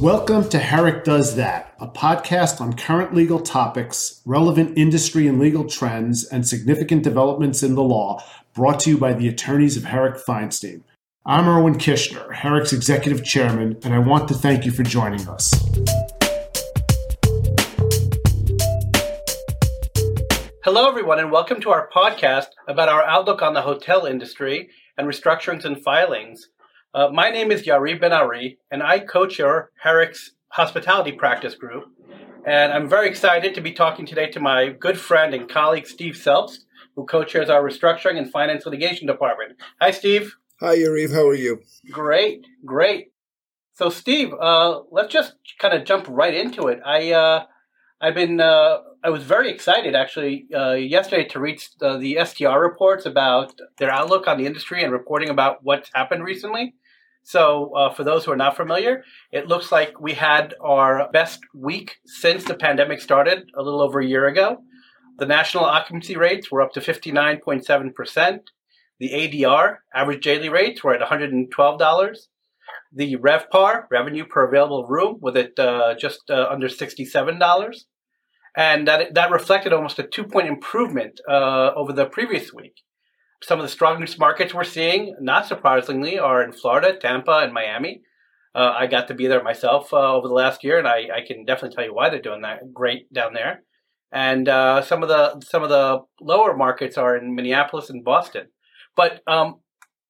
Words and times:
Welcome 0.00 0.48
to 0.48 0.58
Herrick 0.58 1.04
Does 1.04 1.36
That, 1.36 1.74
a 1.78 1.86
podcast 1.86 2.62
on 2.62 2.72
current 2.72 3.14
legal 3.14 3.38
topics, 3.38 4.22
relevant 4.24 4.78
industry 4.78 5.28
and 5.28 5.38
legal 5.38 5.66
trends, 5.68 6.24
and 6.24 6.48
significant 6.48 7.02
developments 7.02 7.62
in 7.62 7.74
the 7.74 7.82
law, 7.82 8.24
brought 8.54 8.80
to 8.80 8.90
you 8.90 8.96
by 8.96 9.12
the 9.12 9.28
attorneys 9.28 9.76
of 9.76 9.84
Herrick 9.84 10.16
Feinstein. 10.16 10.80
I'm 11.26 11.46
Irwin 11.46 11.74
Kishner, 11.74 12.32
Herrick's 12.32 12.72
executive 12.72 13.22
chairman, 13.22 13.76
and 13.84 13.92
I 13.92 13.98
want 13.98 14.26
to 14.28 14.34
thank 14.34 14.64
you 14.64 14.72
for 14.72 14.84
joining 14.84 15.28
us. 15.28 15.52
Hello, 20.64 20.88
everyone, 20.88 21.18
and 21.18 21.30
welcome 21.30 21.60
to 21.60 21.70
our 21.72 21.90
podcast 21.94 22.46
about 22.66 22.88
our 22.88 23.04
outlook 23.04 23.42
on 23.42 23.52
the 23.52 23.60
hotel 23.60 24.06
industry 24.06 24.70
and 24.96 25.06
restructurings 25.06 25.66
and 25.66 25.78
filings. 25.84 26.48
Uh, 26.92 27.08
my 27.12 27.30
name 27.30 27.52
is 27.52 27.62
Yariv 27.62 28.00
Ben 28.00 28.12
Ari, 28.12 28.58
and 28.72 28.82
I 28.82 28.98
co-chair 28.98 29.70
Herrick's 29.84 30.32
hospitality 30.48 31.12
practice 31.12 31.54
group. 31.54 31.84
And 32.44 32.72
I'm 32.72 32.88
very 32.88 33.08
excited 33.08 33.54
to 33.54 33.60
be 33.60 33.70
talking 33.70 34.06
today 34.06 34.28
to 34.32 34.40
my 34.40 34.70
good 34.70 34.98
friend 34.98 35.32
and 35.32 35.48
colleague 35.48 35.86
Steve 35.86 36.16
Selbst, 36.16 36.64
who 36.96 37.06
co-chairs 37.06 37.48
our 37.48 37.62
restructuring 37.62 38.18
and 38.18 38.28
finance 38.28 38.66
litigation 38.66 39.06
department. 39.06 39.52
Hi, 39.80 39.92
Steve. 39.92 40.34
Hi, 40.58 40.78
Yariv. 40.78 41.14
How 41.14 41.28
are 41.28 41.34
you? 41.34 41.62
Great, 41.92 42.44
great. 42.64 43.12
So, 43.74 43.88
Steve, 43.88 44.32
uh, 44.34 44.80
let's 44.90 45.12
just 45.12 45.34
kind 45.60 45.74
of 45.74 45.84
jump 45.84 46.06
right 46.08 46.34
into 46.34 46.66
it. 46.66 46.80
I, 46.84 47.12
uh, 47.12 47.44
I've 48.00 48.16
been, 48.16 48.40
uh, 48.40 48.78
I 49.04 49.10
was 49.10 49.22
very 49.22 49.48
excited 49.48 49.94
actually 49.94 50.48
uh, 50.52 50.72
yesterday 50.72 51.28
to 51.28 51.38
read 51.38 51.62
uh, 51.80 51.98
the 51.98 52.18
STR 52.24 52.58
reports 52.58 53.06
about 53.06 53.52
their 53.78 53.92
outlook 53.92 54.26
on 54.26 54.38
the 54.38 54.46
industry 54.46 54.82
and 54.82 54.92
reporting 54.92 55.28
about 55.28 55.58
what's 55.62 55.88
happened 55.94 56.24
recently. 56.24 56.74
So, 57.22 57.74
uh, 57.74 57.92
for 57.92 58.02
those 58.02 58.24
who 58.24 58.32
are 58.32 58.36
not 58.36 58.56
familiar, 58.56 59.04
it 59.30 59.46
looks 59.46 59.70
like 59.70 60.00
we 60.00 60.14
had 60.14 60.54
our 60.60 61.10
best 61.12 61.40
week 61.54 61.98
since 62.06 62.44
the 62.44 62.54
pandemic 62.54 63.00
started 63.00 63.50
a 63.56 63.62
little 63.62 63.82
over 63.82 64.00
a 64.00 64.06
year 64.06 64.26
ago. 64.26 64.62
The 65.18 65.26
national 65.26 65.64
occupancy 65.64 66.16
rates 66.16 66.50
were 66.50 66.62
up 66.62 66.72
to 66.72 66.80
59.7%. 66.80 68.40
The 68.98 69.10
ADR, 69.10 69.76
average 69.94 70.24
daily 70.24 70.48
rates, 70.48 70.82
were 70.82 70.94
at 70.94 71.06
$112. 71.06 72.16
The 72.92 73.16
RevPAR, 73.16 73.84
revenue 73.90 74.24
per 74.24 74.48
available 74.48 74.86
room, 74.86 75.18
was 75.20 75.36
at 75.36 75.58
uh, 75.58 75.94
just 75.94 76.30
uh, 76.30 76.48
under 76.50 76.68
$67. 76.68 77.84
And 78.56 78.88
that, 78.88 79.14
that 79.14 79.30
reflected 79.30 79.72
almost 79.72 79.98
a 79.98 80.02
two 80.02 80.24
point 80.24 80.48
improvement 80.48 81.20
uh, 81.28 81.72
over 81.76 81.92
the 81.92 82.06
previous 82.06 82.52
week. 82.52 82.74
Some 83.42 83.58
of 83.58 83.64
the 83.64 83.70
strongest 83.70 84.18
markets 84.18 84.52
we're 84.52 84.64
seeing, 84.64 85.16
not 85.20 85.46
surprisingly, 85.46 86.18
are 86.18 86.42
in 86.42 86.52
Florida, 86.52 86.96
Tampa, 86.96 87.38
and 87.38 87.52
Miami. 87.52 88.02
Uh, 88.54 88.74
I 88.76 88.86
got 88.86 89.08
to 89.08 89.14
be 89.14 89.28
there 89.28 89.42
myself 89.42 89.92
uh, 89.92 90.14
over 90.14 90.28
the 90.28 90.34
last 90.34 90.64
year, 90.64 90.78
and 90.78 90.86
I, 90.86 91.08
I, 91.14 91.26
can 91.26 91.44
definitely 91.44 91.76
tell 91.76 91.84
you 91.84 91.94
why 91.94 92.10
they're 92.10 92.20
doing 92.20 92.42
that 92.42 92.74
great 92.74 93.12
down 93.12 93.32
there. 93.32 93.62
And 94.12 94.48
uh, 94.48 94.82
some 94.82 95.04
of 95.04 95.08
the 95.08 95.40
some 95.40 95.62
of 95.62 95.68
the 95.68 96.00
lower 96.20 96.56
markets 96.56 96.98
are 96.98 97.16
in 97.16 97.36
Minneapolis 97.36 97.90
and 97.90 98.04
Boston. 98.04 98.48
But 98.96 99.20
um, 99.28 99.60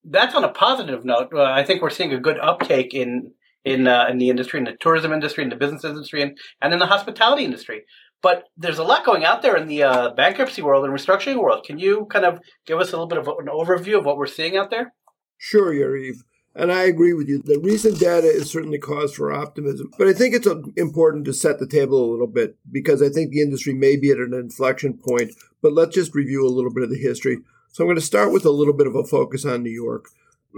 that's 0.04 0.34
on 0.34 0.44
a 0.44 0.48
positive 0.48 1.04
note. 1.04 1.28
Uh, 1.34 1.42
I 1.42 1.64
think 1.64 1.82
we're 1.82 1.90
seeing 1.90 2.14
a 2.14 2.18
good 2.18 2.38
uptake 2.38 2.94
in 2.94 3.32
in 3.64 3.86
uh, 3.86 4.06
in 4.08 4.18
the 4.18 4.30
industry, 4.30 4.58
in 4.58 4.64
the 4.64 4.76
tourism 4.80 5.12
industry, 5.12 5.44
in 5.44 5.50
the 5.50 5.56
business 5.56 5.84
industry, 5.84 6.22
and, 6.22 6.38
and 6.62 6.72
in 6.72 6.78
the 6.78 6.86
hospitality 6.86 7.44
industry. 7.44 7.82
But 8.22 8.44
there's 8.56 8.78
a 8.78 8.84
lot 8.84 9.06
going 9.06 9.24
out 9.24 9.42
there 9.42 9.56
in 9.56 9.66
the 9.66 9.82
uh, 9.82 10.10
bankruptcy 10.10 10.62
world 10.62 10.84
and 10.84 10.92
restructuring 10.92 11.40
world. 11.40 11.64
Can 11.64 11.78
you 11.78 12.06
kind 12.06 12.24
of 12.24 12.40
give 12.66 12.78
us 12.78 12.88
a 12.88 12.92
little 12.92 13.06
bit 13.06 13.18
of 13.18 13.26
an 13.26 13.46
overview 13.46 13.98
of 13.98 14.04
what 14.04 14.18
we're 14.18 14.26
seeing 14.26 14.56
out 14.56 14.70
there? 14.70 14.92
Sure, 15.38 15.72
Yariv. 15.72 16.16
And 16.54 16.72
I 16.72 16.82
agree 16.82 17.12
with 17.12 17.28
you. 17.28 17.40
The 17.42 17.60
recent 17.60 18.00
data 18.00 18.26
is 18.26 18.50
certainly 18.50 18.78
cause 18.78 19.14
for 19.14 19.32
optimism. 19.32 19.90
But 19.96 20.08
I 20.08 20.12
think 20.12 20.34
it's 20.34 20.48
important 20.76 21.24
to 21.26 21.32
set 21.32 21.60
the 21.60 21.66
table 21.66 22.04
a 22.04 22.10
little 22.10 22.26
bit 22.26 22.56
because 22.70 23.00
I 23.00 23.08
think 23.08 23.30
the 23.30 23.40
industry 23.40 23.72
may 23.72 23.96
be 23.96 24.10
at 24.10 24.18
an 24.18 24.34
inflection 24.34 24.94
point. 24.94 25.32
But 25.62 25.72
let's 25.72 25.94
just 25.94 26.14
review 26.14 26.46
a 26.46 26.50
little 26.50 26.72
bit 26.72 26.82
of 26.82 26.90
the 26.90 26.98
history. 26.98 27.38
So 27.72 27.84
I'm 27.84 27.86
going 27.86 27.96
to 27.96 28.02
start 28.02 28.32
with 28.32 28.44
a 28.44 28.50
little 28.50 28.74
bit 28.74 28.88
of 28.88 28.96
a 28.96 29.04
focus 29.04 29.44
on 29.44 29.62
New 29.62 29.70
York. 29.70 30.06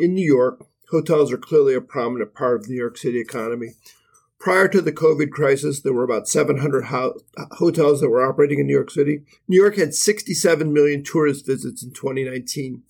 In 0.00 0.15
New 0.15 0.25
York, 0.25 0.65
hotels 0.91 1.31
are 1.31 1.39
clearly 1.39 1.75
a 1.75 1.81
prominent 1.83 2.34
part 2.34 2.56
of 2.56 2.62
the 2.65 2.71
New 2.71 2.79
York 2.79 2.97
City 2.97 3.21
economy. 3.21 3.75
Prior 4.43 4.67
to 4.67 4.81
the 4.81 4.91
COVID 4.91 5.31
crisis, 5.31 5.81
there 5.81 5.93
were 5.93 6.03
about 6.03 6.27
700 6.27 6.87
ho- 6.87 7.21
hotels 7.53 8.01
that 8.01 8.11
were 8.11 8.29
operating 8.29 8.59
in 8.59 8.67
New 8.67 8.75
York 8.75 8.91
City. 8.91 9.23
New 9.47 9.57
York 9.57 9.77
had 9.77 9.95
67 9.95 10.73
million 10.73 11.05
tourist 11.05 11.47
visits 11.47 11.81
in 11.85 11.93
2019. 11.93 12.83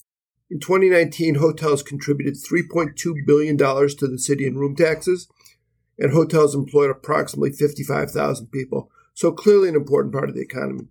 In 0.51 0.61
2019, 0.61 1.35
hotels 1.35 1.83
contributed 1.83 2.37
$3.2 2.37 3.27
billion 3.27 3.59
to 3.59 4.09
the 4.09 4.19
city 4.19 4.47
in 4.47 4.57
room 4.57 4.75
taxes, 4.75 5.29
and 5.99 6.13
hotels 6.13 6.55
employed 6.55 6.89
approximately 6.91 7.53
55,000 7.53 8.47
people. 8.47 8.91
So 9.13 9.31
clearly 9.31 9.69
an 9.69 9.77
important 9.77 10.15
part 10.15 10.31
of 10.31 10.35
the 10.35 10.41
economy. 10.41 10.89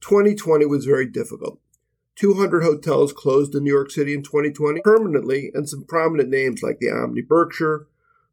2020 0.00 0.66
was 0.66 0.84
very 0.84 1.06
difficult. 1.06 1.60
200 2.16 2.64
hotels 2.64 3.12
closed 3.12 3.54
in 3.54 3.62
New 3.62 3.72
York 3.72 3.92
City 3.92 4.14
in 4.14 4.24
2020 4.24 4.80
permanently, 4.80 5.52
and 5.54 5.68
some 5.68 5.84
prominent 5.84 6.28
names 6.28 6.60
like 6.60 6.80
the 6.80 6.90
Omni 6.90 7.22
Berkshire, 7.22 7.86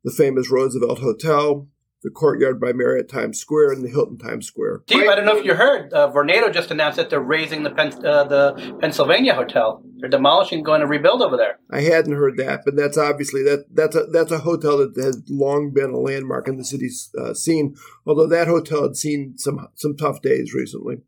the 0.03 0.11
famous 0.11 0.49
Roosevelt 0.49 0.99
Hotel, 0.99 1.67
the 2.03 2.09
Courtyard 2.09 2.61
by 2.61 2.71
Marriott 2.71 3.09
Times 3.09 3.39
Square, 3.39 3.73
and 3.73 3.83
the 3.83 3.89
Hilton 3.89 4.17
Times 4.17 4.47
Square. 4.47 4.83
Steve, 4.87 5.07
I 5.07 5.15
don't 5.15 5.25
know 5.25 5.37
if 5.37 5.45
you 5.45 5.53
heard, 5.53 5.91
uh, 5.93 6.09
Vornado 6.11 6.51
just 6.51 6.71
announced 6.71 6.95
that 6.97 7.09
they're 7.09 7.19
razing 7.19 7.63
the 7.63 7.71
Pen- 7.71 8.05
uh, 8.05 8.23
the 8.23 8.77
Pennsylvania 8.79 9.33
Hotel. 9.33 9.83
They're 9.97 10.09
demolishing, 10.09 10.63
going 10.63 10.79
to 10.79 10.87
rebuild 10.87 11.21
over 11.21 11.35
there. 11.35 11.59
I 11.69 11.81
hadn't 11.81 12.15
heard 12.15 12.37
that, 12.37 12.61
but 12.63 12.77
that's 12.77 12.97
obviously 12.97 13.43
that 13.43 13.65
that's 13.73 13.95
a 13.95 14.05
that's 14.05 14.31
a 14.31 14.39
hotel 14.39 14.77
that 14.77 14.95
has 15.01 15.21
long 15.27 15.71
been 15.73 15.89
a 15.89 15.99
landmark 15.99 16.47
in 16.47 16.57
the 16.57 16.63
city's 16.63 17.11
uh, 17.19 17.33
scene. 17.33 17.75
Although 18.05 18.27
that 18.27 18.47
hotel 18.47 18.83
had 18.83 18.95
seen 18.95 19.37
some 19.37 19.67
some 19.75 19.97
tough 19.97 20.21
days 20.21 20.53
recently. 20.53 21.01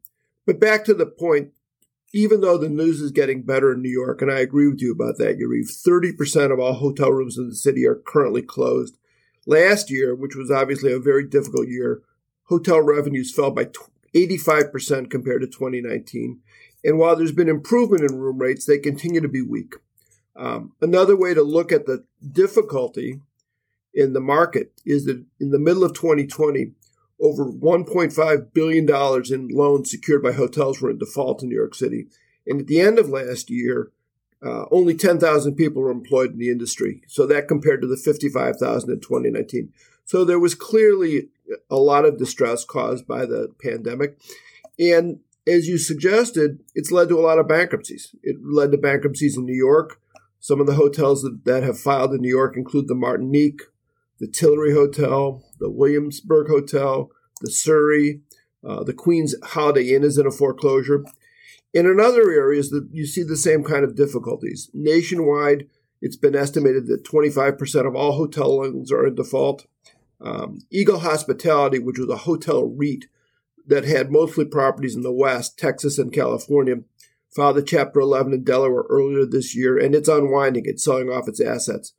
But 0.45 0.59
back 0.59 0.83
to 0.85 0.93
the 0.93 1.05
point, 1.05 1.51
even 2.13 2.41
though 2.41 2.57
the 2.57 2.69
news 2.69 3.01
is 3.01 3.11
getting 3.11 3.43
better 3.43 3.73
in 3.73 3.81
New 3.81 3.89
York, 3.89 4.21
and 4.21 4.31
I 4.31 4.39
agree 4.39 4.67
with 4.67 4.81
you 4.81 4.91
about 4.91 5.17
that, 5.17 5.37
Yariv, 5.37 5.71
30% 5.71 6.51
of 6.51 6.59
all 6.59 6.73
hotel 6.73 7.11
rooms 7.11 7.37
in 7.37 7.49
the 7.49 7.55
city 7.55 7.85
are 7.85 7.95
currently 7.95 8.41
closed. 8.41 8.97
Last 9.45 9.89
year, 9.89 10.13
which 10.13 10.35
was 10.35 10.51
obviously 10.51 10.91
a 10.91 10.99
very 10.99 11.25
difficult 11.25 11.67
year, 11.67 12.01
hotel 12.43 12.81
revenues 12.81 13.33
fell 13.33 13.51
by 13.51 13.69
85% 14.13 15.09
compared 15.09 15.41
to 15.41 15.47
2019. 15.47 16.41
And 16.83 16.97
while 16.97 17.15
there's 17.15 17.31
been 17.31 17.49
improvement 17.49 18.09
in 18.09 18.19
room 18.19 18.39
rates, 18.39 18.65
they 18.65 18.77
continue 18.77 19.21
to 19.21 19.29
be 19.29 19.41
weak. 19.41 19.75
Um, 20.35 20.73
another 20.81 21.15
way 21.15 21.33
to 21.33 21.43
look 21.43 21.71
at 21.71 21.85
the 21.85 22.03
difficulty 22.31 23.21
in 23.93 24.13
the 24.13 24.21
market 24.21 24.73
is 24.85 25.05
that 25.05 25.23
in 25.39 25.51
the 25.51 25.59
middle 25.59 25.83
of 25.83 25.93
2020, 25.93 26.71
over 27.21 27.45
$1.5 27.45 28.53
billion 28.53 28.89
in 29.31 29.55
loans 29.55 29.91
secured 29.91 30.23
by 30.23 30.31
hotels 30.31 30.81
were 30.81 30.89
in 30.89 30.97
default 30.97 31.43
in 31.43 31.49
New 31.49 31.55
York 31.55 31.75
City. 31.75 32.07
And 32.47 32.61
at 32.61 32.67
the 32.67 32.81
end 32.81 32.97
of 32.97 33.09
last 33.09 33.49
year, 33.49 33.91
uh, 34.43 34.65
only 34.71 34.95
10,000 34.95 35.55
people 35.55 35.83
were 35.83 35.91
employed 35.91 36.31
in 36.31 36.39
the 36.39 36.49
industry. 36.49 37.03
So 37.07 37.27
that 37.27 37.47
compared 37.47 37.81
to 37.81 37.87
the 37.87 37.97
55,000 37.97 38.89
in 38.89 38.99
2019. 38.99 39.71
So 40.03 40.25
there 40.25 40.39
was 40.39 40.55
clearly 40.55 41.29
a 41.69 41.75
lot 41.75 42.05
of 42.05 42.17
distress 42.17 42.65
caused 42.65 43.07
by 43.07 43.25
the 43.25 43.53
pandemic. 43.63 44.17
And 44.79 45.19
as 45.47 45.67
you 45.67 45.77
suggested, 45.77 46.63
it's 46.73 46.91
led 46.91 47.09
to 47.09 47.19
a 47.19 47.21
lot 47.21 47.39
of 47.39 47.47
bankruptcies. 47.47 48.15
It 48.23 48.37
led 48.43 48.71
to 48.71 48.77
bankruptcies 48.77 49.37
in 49.37 49.45
New 49.45 49.55
York. 49.55 50.01
Some 50.39 50.59
of 50.59 50.65
the 50.65 50.73
hotels 50.73 51.21
that, 51.21 51.45
that 51.45 51.61
have 51.61 51.79
filed 51.79 52.13
in 52.13 52.21
New 52.21 52.29
York 52.29 52.57
include 52.57 52.87
the 52.87 52.95
Martinique, 52.95 53.61
the 54.19 54.27
Tillary 54.27 54.73
Hotel, 54.73 55.43
the 55.61 55.69
Williamsburg 55.69 56.47
Hotel, 56.47 57.09
the 57.39 57.51
Surrey, 57.51 58.19
uh, 58.67 58.83
the 58.83 58.93
Queen's 58.93 59.35
Holiday 59.43 59.93
Inn 59.95 60.03
is 60.03 60.17
in 60.17 60.27
a 60.27 60.31
foreclosure. 60.31 61.05
And 61.73 61.87
in 61.87 61.99
other 62.01 62.29
areas, 62.31 62.69
that 62.71 62.89
you 62.91 63.05
see 63.05 63.23
the 63.23 63.37
same 63.37 63.63
kind 63.63 63.85
of 63.85 63.95
difficulties. 63.95 64.69
Nationwide, 64.73 65.67
it's 66.01 66.17
been 66.17 66.35
estimated 66.35 66.87
that 66.87 67.05
25% 67.05 67.87
of 67.87 67.95
all 67.95 68.13
hotel 68.13 68.57
loans 68.57 68.91
are 68.91 69.07
in 69.07 69.15
default. 69.15 69.67
Um, 70.19 70.59
Eagle 70.69 70.99
Hospitality, 70.99 71.79
which 71.79 71.97
was 71.97 72.09
a 72.09 72.17
hotel 72.17 72.65
REIT 72.65 73.05
that 73.67 73.85
had 73.85 74.11
mostly 74.11 74.45
properties 74.45 74.95
in 74.95 75.03
the 75.03 75.13
West, 75.13 75.57
Texas, 75.57 75.97
and 75.97 76.11
California, 76.11 76.77
filed 77.33 77.57
a 77.57 77.61
Chapter 77.61 77.99
11 77.99 78.33
in 78.33 78.43
Delaware 78.43 78.83
earlier 78.89 79.25
this 79.25 79.55
year, 79.55 79.77
and 79.77 79.95
it's 79.95 80.09
unwinding. 80.09 80.63
It's 80.65 80.83
selling 80.83 81.09
off 81.09 81.29
its 81.29 81.39
assets. 81.39 81.93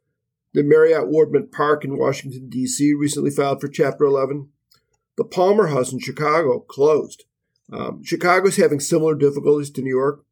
The 0.54 0.62
Marriott 0.62 1.08
Wardman 1.08 1.50
Park 1.50 1.82
in 1.82 1.96
Washington, 1.96 2.50
D.C. 2.50 2.92
recently 2.92 3.30
filed 3.30 3.60
for 3.60 3.68
Chapter 3.68 4.04
11. 4.04 4.50
The 5.16 5.24
Palmer 5.24 5.68
House 5.68 5.92
in 5.92 5.98
Chicago 5.98 6.60
closed. 6.60 7.24
Um, 7.72 8.02
Chicago 8.04 8.48
is 8.48 8.56
having 8.56 8.80
similar 8.80 9.14
difficulties 9.14 9.70
to 9.70 9.82
New 9.82 9.94
York. 9.94 10.24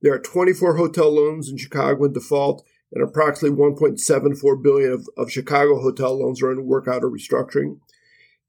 There 0.00 0.14
are 0.14 0.20
24 0.20 0.76
hotel 0.76 1.12
loans 1.12 1.48
in 1.48 1.56
Chicago 1.56 2.04
in 2.04 2.12
default, 2.12 2.64
and 2.92 3.02
approximately 3.02 3.58
1.74 3.58 4.62
billion 4.62 4.92
of, 4.92 5.08
of 5.16 5.32
Chicago 5.32 5.80
hotel 5.80 6.20
loans 6.20 6.40
are 6.40 6.52
in 6.52 6.66
workout 6.66 7.02
or 7.02 7.10
restructuring. 7.10 7.78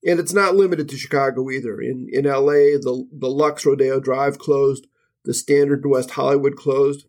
And 0.05 0.19
it's 0.19 0.33
not 0.33 0.55
limited 0.55 0.87
to 0.89 0.97
Chicago 0.97 1.49
either. 1.49 1.81
In 1.81 2.07
in 2.11 2.25
LA, 2.25 2.77
the 2.77 3.07
the 3.11 3.29
Luxe 3.29 3.65
Rodeo 3.65 3.99
Drive 3.99 4.37
closed, 4.37 4.85
the 5.23 5.33
Standard 5.33 5.83
West 5.87 6.11
Hollywood 6.11 6.55
closed. 6.55 7.07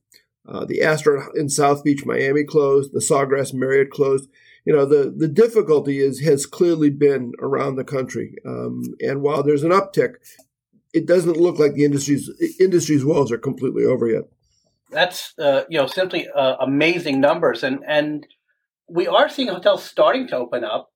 Uh, 0.48 0.64
the 0.64 0.82
Astor 0.82 1.30
in 1.34 1.48
South 1.48 1.82
Beach, 1.82 2.04
Miami 2.04 2.44
closed. 2.44 2.92
The 2.92 3.00
Sawgrass 3.00 3.52
Marriott 3.52 3.90
closed. 3.90 4.28
You 4.64 4.72
know, 4.72 4.84
the, 4.84 5.12
the 5.16 5.28
difficulty 5.28 5.98
is 6.00 6.20
has 6.20 6.46
clearly 6.46 6.90
been 6.90 7.32
around 7.40 7.76
the 7.76 7.84
country. 7.84 8.34
Um, 8.44 8.82
and 9.00 9.22
while 9.22 9.42
there's 9.42 9.62
an 9.62 9.70
uptick, 9.70 10.14
it 10.92 11.06
doesn't 11.06 11.36
look 11.36 11.58
like 11.58 11.74
the 11.74 11.84
industry's 11.84 12.30
industry's 12.58 13.04
woes 13.04 13.30
are 13.30 13.38
completely 13.38 13.84
over 13.84 14.08
yet. 14.08 14.24
That's 14.90 15.34
uh, 15.38 15.62
you 15.68 15.78
know 15.78 15.86
simply 15.86 16.28
uh, 16.28 16.56
amazing 16.60 17.20
numbers, 17.20 17.62
and 17.62 17.80
and 17.86 18.26
we 18.88 19.06
are 19.06 19.28
seeing 19.28 19.48
hotels 19.48 19.84
starting 19.84 20.28
to 20.28 20.36
open 20.36 20.64
up. 20.64 20.90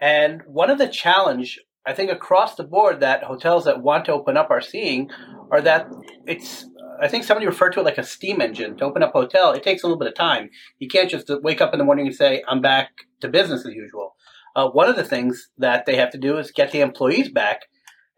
And 0.00 0.42
one 0.46 0.70
of 0.70 0.78
the 0.78 0.88
challenge 0.88 1.58
I 1.86 1.94
think 1.94 2.10
across 2.10 2.54
the 2.54 2.64
board 2.64 3.00
that 3.00 3.24
hotels 3.24 3.64
that 3.64 3.82
want 3.82 4.04
to 4.04 4.12
open 4.12 4.36
up 4.36 4.50
are 4.50 4.60
seeing 4.60 5.10
are 5.50 5.60
that 5.62 5.88
it's 6.26 6.66
I 7.00 7.08
think 7.08 7.24
somebody 7.24 7.46
referred 7.46 7.72
to 7.72 7.80
it 7.80 7.84
like 7.84 7.98
a 7.98 8.04
steam 8.04 8.40
engine 8.40 8.76
to 8.76 8.84
open 8.84 9.02
up 9.02 9.14
a 9.14 9.18
hotel. 9.20 9.52
It 9.52 9.62
takes 9.62 9.82
a 9.82 9.86
little 9.86 9.98
bit 9.98 10.08
of 10.08 10.14
time. 10.14 10.50
You 10.78 10.88
can't 10.88 11.10
just 11.10 11.30
wake 11.42 11.60
up 11.60 11.72
in 11.72 11.78
the 11.78 11.84
morning 11.84 12.06
and 12.06 12.14
say 12.14 12.42
I'm 12.48 12.60
back 12.60 12.90
to 13.20 13.28
business 13.28 13.66
as 13.66 13.74
usual. 13.74 14.14
Uh, 14.54 14.68
one 14.68 14.88
of 14.88 14.96
the 14.96 15.04
things 15.04 15.48
that 15.58 15.86
they 15.86 15.96
have 15.96 16.10
to 16.10 16.18
do 16.18 16.36
is 16.38 16.50
get 16.50 16.72
the 16.72 16.80
employees 16.80 17.28
back, 17.30 17.62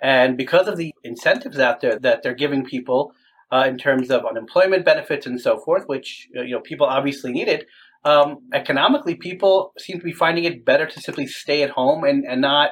and 0.03 0.37
because 0.37 0.67
of 0.67 0.77
the 0.77 0.93
incentives 1.05 1.59
out 1.59 1.81
there 1.81 1.99
that 1.99 2.23
they're 2.23 2.35
giving 2.35 2.65
people 2.65 3.13
uh, 3.53 3.65
in 3.67 3.77
terms 3.77 4.11
of 4.11 4.25
unemployment 4.25 4.85
benefits 4.85 5.27
and 5.27 5.41
so 5.41 5.59
forth, 5.59 5.85
which 5.87 6.29
uh, 6.37 6.43
you 6.43 6.55
know 6.55 6.61
people 6.61 6.87
obviously 6.87 7.33
needed, 7.33 7.67
um, 8.05 8.39
economically 8.53 9.15
people 9.15 9.73
seem 9.79 9.99
to 9.99 10.05
be 10.05 10.13
finding 10.13 10.45
it 10.45 10.65
better 10.65 10.87
to 10.87 11.01
simply 11.01 11.27
stay 11.27 11.63
at 11.63 11.71
home 11.71 12.03
and, 12.03 12.25
and 12.25 12.41
not 12.41 12.71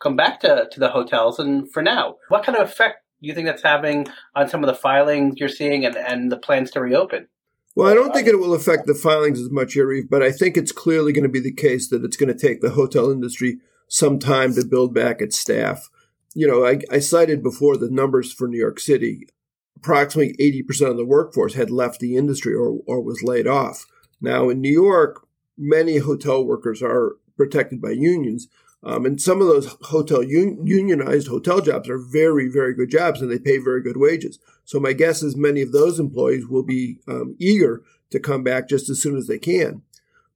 come 0.00 0.16
back 0.16 0.40
to, 0.40 0.68
to 0.70 0.80
the 0.80 0.90
hotels. 0.90 1.38
And 1.38 1.70
for 1.72 1.82
now, 1.82 2.16
what 2.28 2.44
kind 2.44 2.58
of 2.58 2.68
effect 2.68 2.98
you 3.20 3.34
think 3.34 3.46
that's 3.46 3.62
having 3.62 4.06
on 4.34 4.48
some 4.48 4.62
of 4.62 4.68
the 4.68 4.74
filings 4.74 5.36
you're 5.38 5.48
seeing 5.48 5.84
and, 5.84 5.96
and 5.96 6.30
the 6.30 6.36
plans 6.36 6.70
to 6.72 6.80
reopen? 6.80 7.28
Well, 7.74 7.90
I 7.90 7.94
don't 7.94 8.14
think 8.14 8.26
it 8.26 8.38
will 8.38 8.54
affect 8.54 8.86
the 8.86 8.94
filings 8.94 9.38
as 9.40 9.50
much, 9.50 9.74
Yariv, 9.74 10.08
but 10.08 10.22
I 10.22 10.32
think 10.32 10.56
it's 10.56 10.72
clearly 10.72 11.12
going 11.12 11.24
to 11.24 11.28
be 11.28 11.40
the 11.40 11.52
case 11.52 11.88
that 11.88 12.04
it's 12.04 12.16
going 12.16 12.34
to 12.34 12.38
take 12.38 12.62
the 12.62 12.70
hotel 12.70 13.10
industry 13.10 13.58
some 13.88 14.18
time 14.18 14.54
to 14.54 14.64
build 14.64 14.94
back 14.94 15.20
its 15.20 15.38
staff. 15.38 15.90
You 16.34 16.48
know, 16.48 16.66
I, 16.66 16.80
I 16.90 17.00
cited 17.00 17.42
before 17.42 17.76
the 17.76 17.90
numbers 17.90 18.32
for 18.32 18.48
New 18.48 18.58
York 18.58 18.80
City. 18.80 19.28
Approximately 19.76 20.36
80% 20.66 20.90
of 20.90 20.96
the 20.96 21.04
workforce 21.04 21.54
had 21.54 21.70
left 21.70 22.00
the 22.00 22.16
industry 22.16 22.54
or, 22.54 22.78
or 22.86 23.02
was 23.02 23.22
laid 23.22 23.46
off. 23.46 23.84
Now, 24.22 24.48
in 24.48 24.62
New 24.62 24.72
York, 24.72 25.26
many 25.58 25.98
hotel 25.98 26.44
workers 26.44 26.82
are 26.82 27.16
protected 27.36 27.82
by 27.82 27.90
unions, 27.90 28.48
um, 28.82 29.04
and 29.06 29.20
some 29.20 29.40
of 29.40 29.48
those 29.48 29.76
hotel 29.82 30.20
un- 30.20 30.60
unionized 30.64 31.28
hotel 31.28 31.60
jobs 31.60 31.88
are 31.88 31.98
very, 31.98 32.48
very 32.48 32.74
good 32.74 32.90
jobs, 32.90 33.20
and 33.20 33.30
they 33.30 33.38
pay 33.38 33.58
very 33.58 33.82
good 33.82 33.96
wages. 33.96 34.38
So 34.64 34.78
my 34.78 34.92
guess 34.92 35.22
is 35.22 35.36
many 35.36 35.62
of 35.62 35.72
those 35.72 35.98
employees 35.98 36.46
will 36.46 36.62
be 36.62 36.98
um, 37.08 37.36
eager 37.38 37.82
to 38.10 38.20
come 38.20 38.42
back 38.42 38.68
just 38.68 38.88
as 38.88 39.02
soon 39.02 39.16
as 39.16 39.26
they 39.26 39.38
can. 39.38 39.82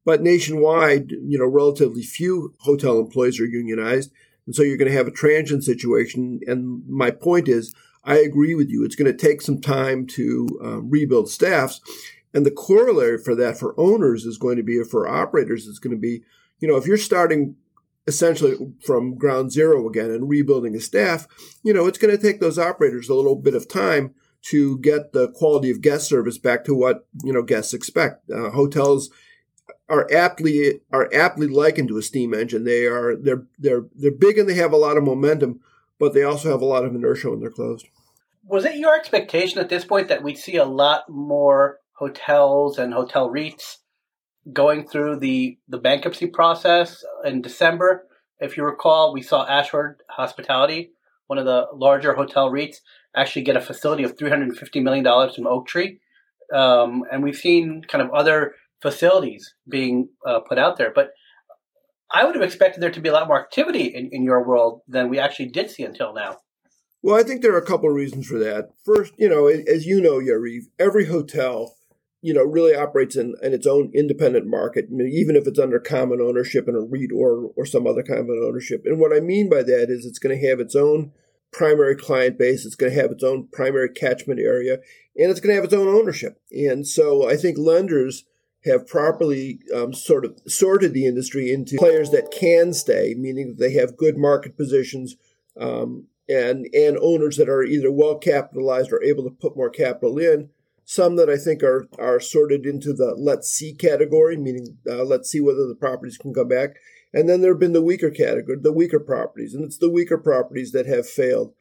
But 0.04 0.22
nationwide, 0.22 1.10
you 1.10 1.38
know, 1.38 1.46
relatively 1.46 2.02
few 2.02 2.54
hotel 2.60 2.98
employees 2.98 3.38
are 3.38 3.46
unionized, 3.46 4.10
and 4.46 4.54
so 4.54 4.62
you're 4.62 4.78
going 4.78 4.90
to 4.90 4.96
have 4.96 5.06
a 5.06 5.12
transient 5.12 5.64
situation. 5.64 6.40
And 6.46 6.82
my 6.88 7.10
point 7.10 7.48
is, 7.48 7.74
I 8.02 8.16
agree 8.16 8.54
with 8.54 8.70
you. 8.70 8.84
It's 8.84 8.96
going 8.96 9.14
to 9.14 9.26
take 9.26 9.42
some 9.42 9.60
time 9.60 10.06
to 10.08 10.48
um, 10.62 10.90
rebuild 10.90 11.28
staffs. 11.28 11.80
And 12.32 12.46
the 12.46 12.50
corollary 12.50 13.18
for 13.18 13.34
that 13.34 13.58
for 13.58 13.78
owners 13.78 14.24
is 14.24 14.38
going 14.38 14.56
to 14.56 14.62
be, 14.62 14.78
or 14.78 14.84
for 14.84 15.06
operators, 15.06 15.66
is 15.66 15.78
going 15.78 15.94
to 15.94 16.00
be, 16.00 16.22
you 16.60 16.68
know, 16.68 16.76
if 16.76 16.86
you're 16.86 16.96
starting 16.96 17.56
essentially 18.10 18.56
from 18.84 19.14
ground 19.14 19.52
zero 19.52 19.88
again 19.88 20.10
and 20.10 20.28
rebuilding 20.28 20.74
a 20.74 20.80
staff, 20.80 21.26
you 21.62 21.72
know, 21.72 21.86
it's 21.86 21.98
going 21.98 22.14
to 22.14 22.20
take 22.20 22.40
those 22.40 22.58
operators 22.58 23.08
a 23.08 23.14
little 23.14 23.36
bit 23.36 23.54
of 23.54 23.68
time 23.68 24.14
to 24.42 24.78
get 24.78 25.12
the 25.12 25.28
quality 25.28 25.70
of 25.70 25.80
guest 25.80 26.08
service 26.08 26.38
back 26.38 26.64
to 26.64 26.74
what, 26.74 27.06
you 27.22 27.32
know, 27.32 27.42
guests 27.42 27.72
expect. 27.72 28.28
Uh, 28.28 28.50
hotels 28.50 29.10
are 29.88 30.08
aptly 30.12 30.80
are 30.92 31.08
aptly 31.14 31.46
likened 31.46 31.88
to 31.88 31.98
a 31.98 32.02
steam 32.02 32.34
engine. 32.34 32.64
They 32.64 32.86
are 32.86 33.16
they're 33.16 33.46
they're 33.58 33.86
they're 33.94 34.10
big 34.10 34.38
and 34.38 34.48
they 34.48 34.54
have 34.54 34.72
a 34.72 34.76
lot 34.76 34.96
of 34.96 35.04
momentum, 35.04 35.60
but 35.98 36.12
they 36.12 36.24
also 36.24 36.50
have 36.50 36.62
a 36.62 36.66
lot 36.66 36.84
of 36.84 36.94
inertia 36.94 37.30
when 37.30 37.40
they're 37.40 37.50
closed. 37.50 37.86
Was 38.46 38.64
it 38.64 38.76
your 38.76 38.96
expectation 38.96 39.60
at 39.60 39.68
this 39.68 39.84
point 39.84 40.08
that 40.08 40.24
we'd 40.24 40.38
see 40.38 40.56
a 40.56 40.64
lot 40.64 41.08
more 41.08 41.78
hotels 41.92 42.78
and 42.78 42.92
hotel 42.92 43.30
REITs 43.30 43.76
going 44.52 44.86
through 44.86 45.20
the, 45.20 45.58
the 45.68 45.78
bankruptcy 45.78 46.26
process 46.26 47.04
in 47.24 47.42
December. 47.42 48.06
If 48.38 48.56
you 48.56 48.64
recall, 48.64 49.12
we 49.12 49.22
saw 49.22 49.46
Ashford 49.46 50.02
Hospitality, 50.08 50.92
one 51.26 51.38
of 51.38 51.44
the 51.44 51.66
larger 51.74 52.14
hotel 52.14 52.50
REITs, 52.50 52.76
actually 53.14 53.42
get 53.42 53.56
a 53.56 53.60
facility 53.60 54.02
of 54.02 54.16
$350 54.16 54.82
million 54.82 55.04
from 55.04 55.46
Oaktree. 55.46 55.98
Um, 56.52 57.04
and 57.12 57.22
we've 57.22 57.36
seen 57.36 57.82
kind 57.86 58.02
of 58.02 58.10
other 58.12 58.54
facilities 58.80 59.54
being 59.68 60.08
uh, 60.26 60.40
put 60.40 60.58
out 60.58 60.78
there. 60.78 60.92
But 60.94 61.10
I 62.10 62.24
would 62.24 62.34
have 62.34 62.42
expected 62.42 62.82
there 62.82 62.90
to 62.90 63.00
be 63.00 63.08
a 63.08 63.12
lot 63.12 63.28
more 63.28 63.40
activity 63.40 63.84
in, 63.84 64.08
in 64.10 64.24
your 64.24 64.46
world 64.46 64.80
than 64.88 65.08
we 65.08 65.18
actually 65.18 65.46
did 65.46 65.70
see 65.70 65.84
until 65.84 66.12
now. 66.12 66.38
Well, 67.02 67.18
I 67.18 67.22
think 67.22 67.40
there 67.40 67.54
are 67.54 67.58
a 67.58 67.66
couple 67.66 67.88
of 67.88 67.94
reasons 67.94 68.26
for 68.26 68.38
that. 68.38 68.70
First, 68.84 69.14
you 69.16 69.28
know, 69.28 69.46
as 69.46 69.86
you 69.86 70.00
know, 70.00 70.18
Yariv, 70.18 70.64
every 70.78 71.06
hotel 71.06 71.76
you 72.22 72.34
know, 72.34 72.44
really 72.44 72.74
operates 72.74 73.16
in, 73.16 73.34
in 73.42 73.52
its 73.54 73.66
own 73.66 73.90
independent 73.94 74.46
market, 74.46 74.86
I 74.90 74.94
mean, 74.94 75.08
even 75.08 75.36
if 75.36 75.46
it's 75.46 75.58
under 75.58 75.78
common 75.78 76.20
ownership 76.20 76.68
in 76.68 76.74
a 76.74 76.80
REIT 76.80 77.10
or 77.14 77.50
or 77.56 77.64
some 77.64 77.86
other 77.86 78.02
common 78.02 78.42
ownership. 78.44 78.82
And 78.84 78.98
what 78.98 79.12
I 79.12 79.20
mean 79.20 79.48
by 79.48 79.62
that 79.62 79.86
is 79.88 80.04
it's 80.04 80.18
going 80.18 80.38
to 80.38 80.48
have 80.48 80.60
its 80.60 80.76
own 80.76 81.12
primary 81.52 81.96
client 81.96 82.38
base, 82.38 82.64
it's 82.64 82.74
going 82.74 82.92
to 82.92 83.00
have 83.00 83.10
its 83.10 83.24
own 83.24 83.48
primary 83.52 83.88
catchment 83.88 84.38
area, 84.38 84.74
and 85.16 85.30
it's 85.30 85.40
going 85.40 85.50
to 85.50 85.56
have 85.56 85.64
its 85.64 85.74
own 85.74 85.88
ownership. 85.88 86.40
And 86.52 86.86
so 86.86 87.28
I 87.28 87.36
think 87.36 87.58
lenders 87.58 88.24
have 88.64 88.86
properly 88.86 89.60
um, 89.74 89.94
sort 89.94 90.24
of 90.24 90.38
sorted 90.46 90.92
the 90.92 91.06
industry 91.06 91.50
into 91.50 91.78
players 91.78 92.10
that 92.10 92.30
can 92.30 92.74
stay, 92.74 93.14
meaning 93.16 93.48
that 93.48 93.58
they 93.58 93.72
have 93.72 93.96
good 93.96 94.18
market 94.18 94.56
positions. 94.56 95.16
Um, 95.58 96.06
and, 96.28 96.68
and 96.72 96.96
owners 97.02 97.36
that 97.38 97.48
are 97.48 97.64
either 97.64 97.90
well 97.90 98.16
capitalized 98.16 98.92
or 98.92 99.02
able 99.02 99.24
to 99.24 99.30
put 99.30 99.56
more 99.56 99.68
capital 99.68 100.16
in, 100.18 100.50
some 100.90 101.14
that 101.14 101.30
I 101.30 101.36
think 101.36 101.62
are 101.62 101.86
are 102.00 102.18
sorted 102.18 102.66
into 102.66 102.92
the 102.92 103.14
let's 103.16 103.48
see 103.48 103.72
category, 103.72 104.36
meaning 104.36 104.76
uh, 104.90 105.04
let's 105.04 105.30
see 105.30 105.40
whether 105.40 105.68
the 105.68 105.76
properties 105.76 106.18
can 106.18 106.34
come 106.34 106.48
back. 106.48 106.70
And 107.14 107.28
then 107.28 107.40
there 107.40 107.52
have 107.52 107.60
been 107.60 107.74
the 107.74 107.80
weaker 107.80 108.10
category, 108.10 108.58
the 108.60 108.72
weaker 108.72 108.98
properties, 108.98 109.54
and 109.54 109.62
it's 109.62 109.78
the 109.78 109.88
weaker 109.88 110.18
properties 110.18 110.72
that 110.72 110.86
have 110.86 111.08
failed. 111.08 111.54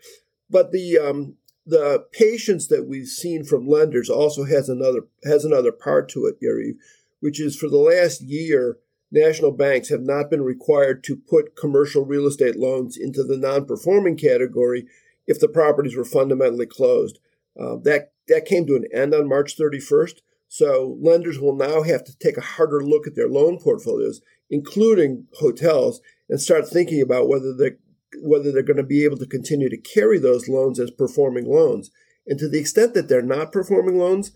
But 0.50 0.72
the 0.72 0.98
um, 0.98 1.36
the 1.64 2.08
patience 2.12 2.66
that 2.70 2.88
we've 2.88 3.08
seen 3.08 3.44
from 3.44 3.68
lenders 3.68 4.10
also 4.10 4.46
has 4.46 4.68
another 4.68 5.02
has 5.24 5.46
another 5.46 5.72
part 5.72 6.10
to 6.10 6.26
it, 6.26 6.42
Yariv, 6.42 6.78
which 7.20 7.40
is 7.40 7.56
for 7.56 7.70
the 7.70 7.78
last 7.78 8.22
year, 8.22 8.80
national 9.12 9.52
banks 9.52 9.90
have 9.90 10.02
not 10.02 10.32
been 10.32 10.42
required 10.42 11.04
to 11.04 11.16
put 11.16 11.56
commercial 11.56 12.04
real 12.04 12.26
estate 12.26 12.56
loans 12.56 12.98
into 12.98 13.24
the 13.24 13.38
non-performing 13.38 14.18
category 14.18 14.88
if 15.28 15.40
the 15.40 15.48
properties 15.48 15.96
were 15.96 16.04
fundamentally 16.04 16.66
closed. 16.66 17.20
Uh, 17.60 17.76
that 17.84 18.14
that 18.28 18.46
came 18.46 18.66
to 18.68 18.76
an 18.76 18.86
end 18.94 19.14
on 19.14 19.28
March 19.28 19.58
31st. 19.58 20.22
So 20.48 20.98
lenders 21.00 21.40
will 21.40 21.56
now 21.56 21.84
have 21.84 22.04
to 22.06 22.18
take 22.18 22.38
a 22.38 22.42
harder 22.42 22.82
look 22.82 23.06
at 23.06 23.16
their 23.16 23.28
loan 23.28 23.60
portfolios, 23.60 24.22
including 24.50 25.28
hotels, 25.40 26.02
and 26.30 26.40
start 26.40 26.68
thinking 26.68 27.02
about 27.02 27.28
whether 27.28 27.54
they 27.54 27.72
whether 28.22 28.52
they're 28.52 28.64
going 28.64 28.78
to 28.78 28.84
be 28.84 29.04
able 29.04 29.18
to 29.18 29.28
continue 29.28 29.70
to 29.70 29.78
carry 29.78 30.18
those 30.18 30.48
loans 30.48 30.80
as 30.80 30.90
performing 30.90 31.46
loans. 31.46 31.92
And 32.26 32.40
to 32.40 32.48
the 32.48 32.60
extent 32.60 32.94
that 32.94 33.08
they're 33.08 33.22
not 33.22 33.52
performing 33.52 34.00
loans, 34.00 34.32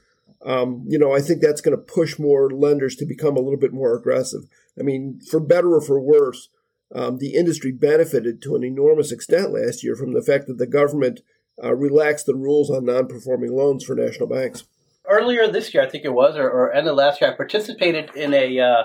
um, 0.46 0.86
you 0.88 1.00
know, 1.00 1.14
I 1.14 1.22
think 1.22 1.42
that's 1.42 1.62
going 1.62 1.78
to 1.78 1.84
push 1.84 2.20
more 2.20 2.50
lenders 2.52 2.96
to 2.98 3.06
become 3.06 3.36
a 3.38 3.40
little 3.40 3.58
bit 3.58 3.74
more 3.74 3.96
aggressive. 3.96 4.44
I 4.80 4.84
mean, 4.84 5.22
for 5.30 5.40
better 5.40 5.74
or 5.74 5.82
for 5.82 6.00
worse, 6.00 6.50
um, 6.94 7.18
the 7.18 7.34
industry 7.34 7.72
benefited 7.72 8.42
to 8.42 8.56
an 8.56 8.64
enormous 8.64 9.12
extent 9.12 9.52
last 9.52 9.84
year 9.84 9.96
from 9.96 10.14
the 10.14 10.22
fact 10.22 10.48
that 10.48 10.58
the 10.58 10.68
government 10.68 11.22
uh, 11.62 11.76
relax 11.76 12.24
the 12.24 12.36
rules 12.36 12.70
on 12.70 12.86
non-performing 12.86 13.52
loans 13.52 13.84
for 13.84 13.96
national 13.96 14.28
banks. 14.28 14.64
Earlier 15.08 15.48
this 15.48 15.74
year, 15.74 15.84
I 15.84 15.90
think 15.90 16.06
it 16.06 16.14
was, 16.14 16.38
or, 16.38 16.50
or 16.50 16.74
end 16.74 16.88
of 16.88 16.96
last 16.96 17.20
year, 17.20 17.32
I 17.32 17.36
participated 17.36 18.16
in 18.16 18.34
a 18.34 18.60
uh, 18.60 18.84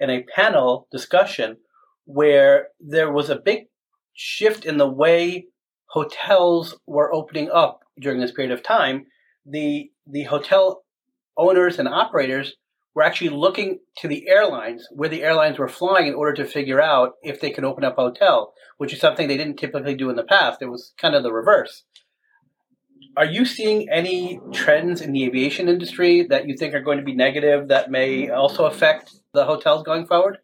in 0.00 0.10
a 0.10 0.24
panel 0.24 0.88
discussion 0.90 1.58
where 2.04 2.68
there 2.80 3.12
was 3.12 3.30
a 3.30 3.36
big 3.36 3.66
shift 4.12 4.64
in 4.64 4.76
the 4.76 4.88
way 4.88 5.46
hotels 5.86 6.78
were 6.86 7.14
opening 7.14 7.48
up 7.50 7.80
during 8.00 8.20
this 8.20 8.32
period 8.32 8.52
of 8.52 8.62
time. 8.62 9.06
The 9.46 9.90
the 10.06 10.24
hotel 10.24 10.84
owners 11.36 11.78
and 11.78 11.88
operators 11.88 12.54
were 12.94 13.02
actually 13.02 13.30
looking 13.30 13.78
to 13.98 14.08
the 14.08 14.28
airlines 14.28 14.86
where 14.90 15.08
the 15.08 15.22
airlines 15.22 15.58
were 15.58 15.68
flying 15.68 16.06
in 16.06 16.14
order 16.14 16.34
to 16.34 16.44
figure 16.44 16.80
out 16.80 17.12
if 17.22 17.40
they 17.40 17.50
could 17.50 17.64
open 17.64 17.84
up 17.84 17.98
a 17.98 18.02
hotel, 18.02 18.52
which 18.78 18.92
is 18.92 19.00
something 19.00 19.28
they 19.28 19.36
didn't 19.36 19.56
typically 19.56 19.94
do 19.94 20.10
in 20.10 20.16
the 20.16 20.24
past. 20.24 20.60
It 20.60 20.66
was 20.66 20.92
kind 20.98 21.14
of 21.14 21.22
the 21.22 21.32
reverse 21.32 21.84
are 23.16 23.24
you 23.24 23.44
seeing 23.44 23.88
any 23.90 24.40
trends 24.52 25.00
in 25.00 25.12
the 25.12 25.24
aviation 25.24 25.68
industry 25.68 26.26
that 26.28 26.46
you 26.46 26.56
think 26.56 26.74
are 26.74 26.80
going 26.80 26.98
to 26.98 27.04
be 27.04 27.14
negative 27.14 27.68
that 27.68 27.90
may 27.90 28.30
also 28.30 28.64
affect 28.64 29.14
the 29.32 29.44
hotels 29.44 29.82
going 29.82 30.06
forward? 30.06 30.38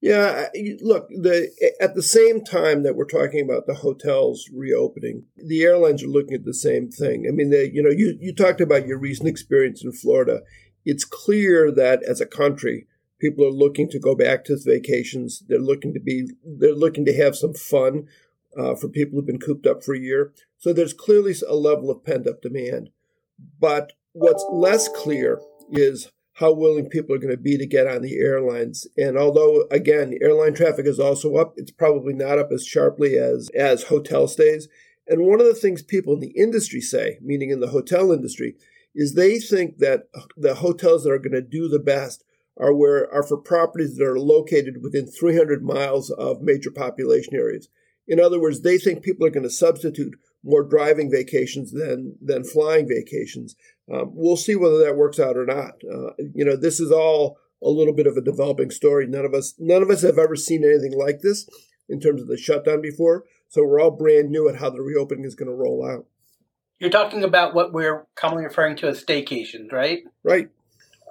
Yeah, 0.00 0.46
look, 0.80 1.08
the 1.10 1.48
at 1.80 1.94
the 1.94 2.02
same 2.02 2.42
time 2.42 2.82
that 2.82 2.96
we're 2.96 3.04
talking 3.04 3.44
about 3.44 3.66
the 3.66 3.74
hotels 3.74 4.50
reopening, 4.52 5.26
the 5.36 5.62
airlines 5.62 6.02
are 6.02 6.08
looking 6.08 6.34
at 6.34 6.44
the 6.44 6.54
same 6.54 6.90
thing. 6.90 7.26
I 7.28 7.30
mean, 7.30 7.50
they, 7.50 7.70
you 7.72 7.82
know, 7.82 7.90
you, 7.90 8.18
you 8.20 8.34
talked 8.34 8.60
about 8.60 8.86
your 8.86 8.98
recent 8.98 9.28
experience 9.28 9.84
in 9.84 9.92
Florida. 9.92 10.40
It's 10.84 11.04
clear 11.04 11.70
that 11.72 12.02
as 12.02 12.20
a 12.20 12.26
country, 12.26 12.86
people 13.20 13.44
are 13.46 13.50
looking 13.50 13.88
to 13.90 13.98
go 13.98 14.14
back 14.14 14.44
to 14.44 14.58
vacations. 14.62 15.42
They're 15.48 15.58
looking 15.58 15.94
to 15.94 16.00
be, 16.00 16.28
they're 16.44 16.74
looking 16.74 17.04
to 17.06 17.16
have 17.16 17.36
some 17.36 17.54
fun 17.54 18.08
uh, 18.58 18.74
for 18.74 18.88
people 18.88 19.16
who've 19.16 19.26
been 19.26 19.38
cooped 19.38 19.66
up 19.66 19.82
for 19.82 19.94
a 19.94 20.00
year. 20.00 20.32
So 20.58 20.72
there's 20.72 20.92
clearly 20.92 21.34
a 21.46 21.54
level 21.54 21.90
of 21.90 22.04
pent 22.04 22.26
up 22.26 22.42
demand. 22.42 22.90
But 23.60 23.92
what's 24.12 24.44
less 24.50 24.88
clear 24.88 25.40
is 25.70 26.10
how 26.34 26.52
willing 26.52 26.88
people 26.88 27.14
are 27.14 27.18
going 27.18 27.34
to 27.34 27.40
be 27.40 27.56
to 27.58 27.66
get 27.66 27.86
on 27.86 28.02
the 28.02 28.18
airlines. 28.18 28.86
And 28.96 29.16
although 29.16 29.64
again, 29.70 30.18
airline 30.20 30.54
traffic 30.54 30.86
is 30.86 30.98
also 30.98 31.36
up, 31.36 31.54
it's 31.56 31.70
probably 31.70 32.14
not 32.14 32.38
up 32.38 32.50
as 32.52 32.66
sharply 32.66 33.16
as 33.16 33.50
as 33.54 33.84
hotel 33.84 34.28
stays. 34.28 34.68
And 35.06 35.26
one 35.26 35.40
of 35.40 35.46
the 35.46 35.54
things 35.54 35.82
people 35.82 36.14
in 36.14 36.20
the 36.20 36.32
industry 36.36 36.80
say, 36.80 37.18
meaning 37.20 37.50
in 37.50 37.60
the 37.60 37.68
hotel 37.68 38.12
industry, 38.12 38.56
is 38.94 39.14
they 39.14 39.38
think 39.38 39.78
that 39.78 40.04
the 40.36 40.56
hotels 40.56 41.04
that 41.04 41.10
are 41.10 41.18
going 41.18 41.32
to 41.32 41.42
do 41.42 41.68
the 41.68 41.78
best 41.78 42.24
are 42.58 42.74
where 42.74 43.12
are 43.12 43.22
for 43.22 43.36
properties 43.36 43.96
that 43.96 44.06
are 44.06 44.18
located 44.18 44.82
within 44.82 45.06
300 45.06 45.62
miles 45.62 46.10
of 46.10 46.42
major 46.42 46.70
population 46.70 47.34
areas. 47.34 47.68
In 48.06 48.20
other 48.20 48.40
words, 48.40 48.60
they 48.60 48.78
think 48.78 49.02
people 49.02 49.26
are 49.26 49.30
going 49.30 49.44
to 49.44 49.50
substitute 49.50 50.14
more 50.44 50.62
driving 50.62 51.10
vacations 51.10 51.72
than 51.72 52.16
than 52.20 52.44
flying 52.44 52.86
vacations. 52.88 53.54
Um, 53.92 54.10
we'll 54.12 54.36
see 54.36 54.56
whether 54.56 54.78
that 54.78 54.96
works 54.96 55.18
out 55.18 55.36
or 55.36 55.46
not. 55.46 55.74
Uh, 55.90 56.12
you 56.34 56.44
know, 56.44 56.56
this 56.56 56.80
is 56.80 56.90
all 56.90 57.38
a 57.62 57.68
little 57.70 57.94
bit 57.94 58.06
of 58.06 58.16
a 58.16 58.22
developing 58.22 58.70
story. 58.70 59.06
None 59.06 59.24
of 59.24 59.34
us 59.34 59.54
none 59.58 59.82
of 59.82 59.90
us 59.90 60.02
have 60.02 60.18
ever 60.18 60.36
seen 60.36 60.64
anything 60.64 60.96
like 60.98 61.20
this 61.20 61.48
in 61.88 62.00
terms 62.00 62.20
of 62.20 62.28
the 62.28 62.36
shutdown 62.36 62.80
before. 62.80 63.24
So 63.48 63.62
we're 63.64 63.80
all 63.80 63.90
brand 63.90 64.30
new 64.30 64.48
at 64.48 64.56
how 64.56 64.70
the 64.70 64.82
reopening 64.82 65.24
is 65.24 65.34
going 65.34 65.48
to 65.48 65.54
roll 65.54 65.86
out. 65.86 66.06
You're 66.82 66.90
talking 66.90 67.22
about 67.22 67.54
what 67.54 67.72
we're 67.72 68.08
commonly 68.16 68.42
referring 68.42 68.74
to 68.78 68.88
as 68.88 69.04
staycations, 69.04 69.70
right? 69.70 70.02
Right. 70.24 70.48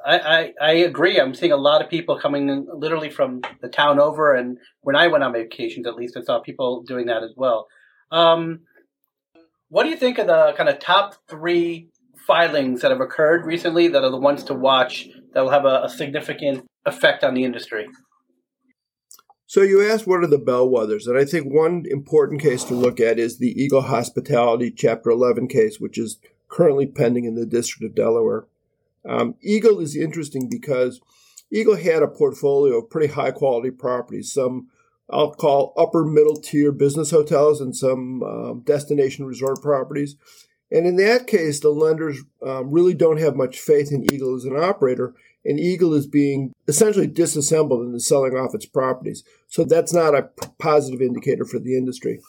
I, 0.06 0.20
I, 0.20 0.54
I, 0.62 0.72
agree. 0.74 1.18
I'm 1.18 1.34
seeing 1.34 1.54
a 1.54 1.58
lot 1.58 1.82
of 1.82 1.90
people 1.90 2.20
coming 2.20 2.50
in 2.50 2.68
literally 2.74 3.10
from 3.10 3.40
the 3.62 3.70
town 3.70 3.98
over, 3.98 4.36
and 4.36 4.58
when 4.82 4.98
I 4.98 5.08
went 5.08 5.24
on 5.24 5.32
vacations, 5.32 5.88
at 5.88 5.96
least 5.96 6.18
I 6.18 6.24
saw 6.24 6.42
people 6.42 6.82
doing 6.82 7.06
that 7.06 7.24
as 7.24 7.32
well. 7.38 7.70
Um, 8.12 8.64
what 9.70 9.86
do 9.86 9.92
you 9.92 9.96
think 9.96 10.18
of 10.18 10.28
the 10.28 10.54
kind 10.58 10.68
of 10.68 10.80
top 10.80 11.16
three 11.30 11.88
filings 12.28 12.82
that 12.82 12.92
have 12.92 13.00
occurred 13.00 13.46
recently 13.46 13.88
that 13.88 14.04
are 14.04 14.12
the 14.12 14.18
ones 14.18 14.44
to 14.44 14.54
watch 14.54 15.08
that 15.34 15.42
will 15.42 15.52
have 15.52 15.64
a, 15.64 15.84
a 15.86 15.90
significant 15.90 16.66
effect 16.86 17.24
on 17.24 17.34
the 17.34 17.46
industry? 17.46 17.88
So 19.52 19.64
you 19.64 19.86
asked 19.86 20.08
what 20.08 20.24
are 20.24 20.28
the 20.28 20.40
bellwethers, 20.40 21.08
and 21.08 21.18
I 21.18 21.26
think 21.26 21.54
one 21.54 21.84
important 21.90 22.42
case 22.42 22.64
to 22.64 22.74
look 22.74 23.02
at 23.02 23.20
is 23.20 23.38
the 23.38 23.52
Eagle 23.62 23.82
Hospitality 23.82 24.72
Chapter 24.72 25.10
11 25.10 25.50
case, 25.50 25.78
which 25.78 25.98
is 25.98 26.20
currently 26.48 26.88
pending 26.88 27.26
in 27.26 27.36
the 27.36 27.46
District 27.46 27.84
of 27.84 27.94
Delaware. 27.94 28.46
Um, 29.06 29.36
Eagle 29.42 29.82
is 29.82 29.94
interesting 29.94 30.48
because 30.50 31.02
Eagle 31.52 31.76
had 31.76 32.02
a 32.02 32.08
portfolio 32.08 32.78
of 32.78 32.90
pretty 32.90 33.14
high 33.14 33.32
quality 33.32 33.72
properties, 33.72 34.32
some 34.32 34.70
I'll 35.10 35.34
call 35.34 35.74
upper 35.76 36.06
middle 36.06 36.38
tier 36.38 36.72
business 36.72 37.12
hotels 37.12 37.60
and 37.60 37.76
some 37.76 38.24
um, 38.24 38.62
destination 38.62 39.26
resort 39.26 39.62
properties. 39.62 40.16
And 40.72 40.88
in 40.88 40.96
that 40.96 41.28
case, 41.28 41.60
the 41.60 41.72
lenders 41.72 42.20
um, 42.42 42.72
really 42.72 42.94
don't 42.94 43.20
have 43.20 43.36
much 43.36 43.60
faith 43.60 43.92
in 43.92 44.14
Eagle 44.14 44.34
as 44.38 44.46
an 44.46 44.56
operator, 44.56 45.14
and 45.44 45.60
Eagle 45.60 45.94
is 45.94 46.08
being 46.08 46.54
essentially 46.70 47.08
disassembled 47.08 47.82
and 47.82 47.94
is 47.94 48.08
selling 48.08 48.38
off 48.38 48.56
its 48.56 48.66
properties. 48.66 49.26
So 49.52 49.66
that's 49.66 49.94
not 49.94 50.16
a 50.16 50.30
positive 50.60 51.02
indicator 51.02 51.44
for 51.44 51.60
the 51.60 51.78
industry. 51.78 52.22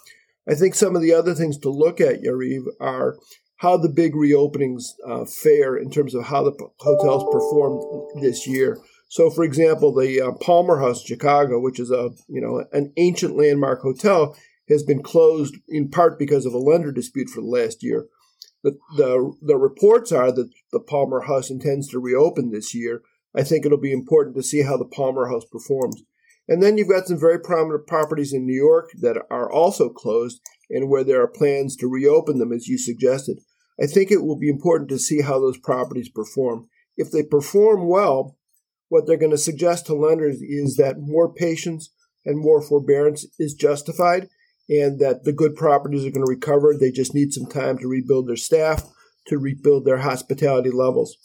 I 0.49 0.55
think 0.55 0.75
some 0.75 0.97
of 0.97 1.02
the 1.02 1.14
other 1.14 1.35
things 1.35 1.57
to 1.59 1.71
look 1.71 2.00
at, 2.00 2.21
Yariv, 2.21 2.64
are 2.81 3.17
how 3.59 3.76
the 3.76 3.88
big 3.88 4.12
reopenings 4.12 4.87
uh, 5.09 5.25
fare 5.25 5.76
in 5.76 5.88
terms 5.88 6.17
of 6.17 6.25
how 6.25 6.43
the 6.43 6.52
hotels 6.81 7.23
performed 7.33 7.81
this 8.21 8.45
year. 8.49 8.76
So, 9.09 9.31
for 9.31 9.45
example, 9.45 9.95
the 9.95 10.21
uh, 10.21 10.33
Palmer 10.33 10.81
House, 10.81 11.05
Chicago, 11.05 11.61
which 11.61 11.79
is 11.79 11.93
a 11.93 12.11
you 12.29 12.41
know 12.41 12.64
an 12.73 12.93
ancient 12.97 13.37
landmark 13.37 13.83
hotel, 13.83 14.37
has 14.69 14.83
been 14.83 15.02
closed 15.02 15.55
in 15.69 15.91
part 15.91 16.19
because 16.19 16.45
of 16.45 16.55
a 16.55 16.59
lender 16.59 16.91
dispute 16.91 17.31
for 17.31 17.41
the 17.41 17.47
last 17.47 17.85
year. 17.85 18.07
The, 18.64 18.79
the, 18.97 19.33
the 19.43 19.57
reports 19.57 20.12
are 20.12 20.33
that 20.33 20.50
the 20.73 20.81
Palmer 20.81 21.23
House 21.23 21.50
intends 21.50 21.88
to 21.88 21.99
reopen 22.00 22.50
this 22.50 22.75
year. 22.75 23.02
I 23.35 23.43
think 23.43 23.64
it'll 23.64 23.79
be 23.79 23.93
important 23.93 24.37
to 24.37 24.43
see 24.43 24.62
how 24.62 24.76
the 24.76 24.85
Palmer 24.85 25.29
House 25.29 25.45
performs. 25.45 26.02
And 26.49 26.63
then 26.63 26.77
you've 26.77 26.91
got 26.91 27.07
some 27.07 27.21
very 27.21 27.39
prominent 27.39 27.87
properties 27.87 28.33
in 28.33 28.47
New 28.47 28.57
York 28.57 28.91
that 29.01 29.17
are 29.31 29.51
also 29.51 29.89
closed 29.89 30.41
and 30.69 30.89
where 30.89 31.05
there 31.05 31.23
are 31.23 31.29
plans 31.29 31.77
to 31.77 31.89
reopen 31.89 32.39
them, 32.39 32.53
as 32.53 32.67
you 32.67 32.79
suggested. 32.79 33.39
I 33.81 33.87
think 33.87 34.11
it 34.11 34.25
will 34.25 34.39
be 34.39 34.49
important 34.49 34.91
to 34.91 34.99
see 34.99 35.23
how 35.23 35.39
those 35.39 35.59
properties 35.59 36.09
perform. 36.09 36.69
If 36.97 37.11
they 37.11 37.23
perform 37.23 37.89
well, 37.89 38.37
what 38.89 39.07
they're 39.07 39.17
going 39.17 39.31
to 39.31 39.39
suggest 39.39 39.87
to 39.87 39.95
lenders 39.95 40.43
is 40.43 40.77
that 40.77 40.99
more 40.99 41.33
patience 41.33 41.91
and 42.25 42.39
more 42.39 42.61
forbearance 42.61 43.27
is 43.39 43.55
justified 43.55 44.29
and 44.69 45.01
that 45.01 45.25
the 45.25 45.33
good 45.33 45.55
properties 45.55 46.05
are 46.05 46.11
going 46.11 46.25
to 46.25 46.31
recover. 46.31 46.75
They 46.75 46.91
just 46.91 47.15
need 47.15 47.33
some 47.33 47.47
time 47.47 47.79
to 47.79 47.89
rebuild 47.89 48.29
their 48.29 48.37
staff, 48.37 48.85
to 49.29 49.39
rebuild 49.39 49.85
their 49.85 49.99
hospitality 49.99 50.71
levels. 50.71 51.17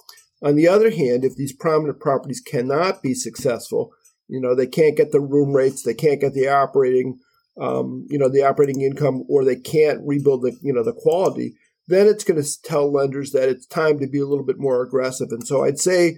On 0.42 0.56
the 0.56 0.68
other 0.68 0.92
hand, 0.92 1.26
if 1.26 1.36
these 1.36 1.54
prominent 1.54 2.00
properties 2.00 2.42
cannot 2.42 3.02
be 3.02 3.14
successful, 3.14 3.92
you 4.28 4.42
know, 4.42 4.56
they 4.56 4.68
can't 4.68 4.98
get 4.98 5.12
the 5.12 5.22
room 5.22 5.54
rates, 5.54 5.84
they 5.84 5.94
can't 5.94 6.22
get 6.22 6.34
the 6.34 6.48
operating, 6.48 7.20
um, 7.60 8.06
you 8.10 8.18
know, 8.18 8.30
the 8.30 8.44
operating 8.44 8.82
income, 8.82 9.24
or 9.30 9.44
they 9.44 9.56
can't 9.56 10.02
rebuild 10.06 10.44
the, 10.44 10.58
you 10.62 10.74
know, 10.74 10.84
the 10.84 10.94
quality, 10.94 11.56
then 11.88 12.08
it's 12.08 12.24
going 12.24 12.42
to 12.42 12.62
tell 12.64 12.92
lenders 12.92 13.32
that 13.32 13.50
it's 13.50 13.66
time 13.66 14.00
to 14.00 14.08
be 14.08 14.20
a 14.20 14.26
little 14.26 14.46
bit 14.46 14.60
more 14.60 14.82
aggressive. 14.82 15.30
And 15.32 15.46
so 15.46 15.64
I'd 15.64 15.80
say 15.80 16.18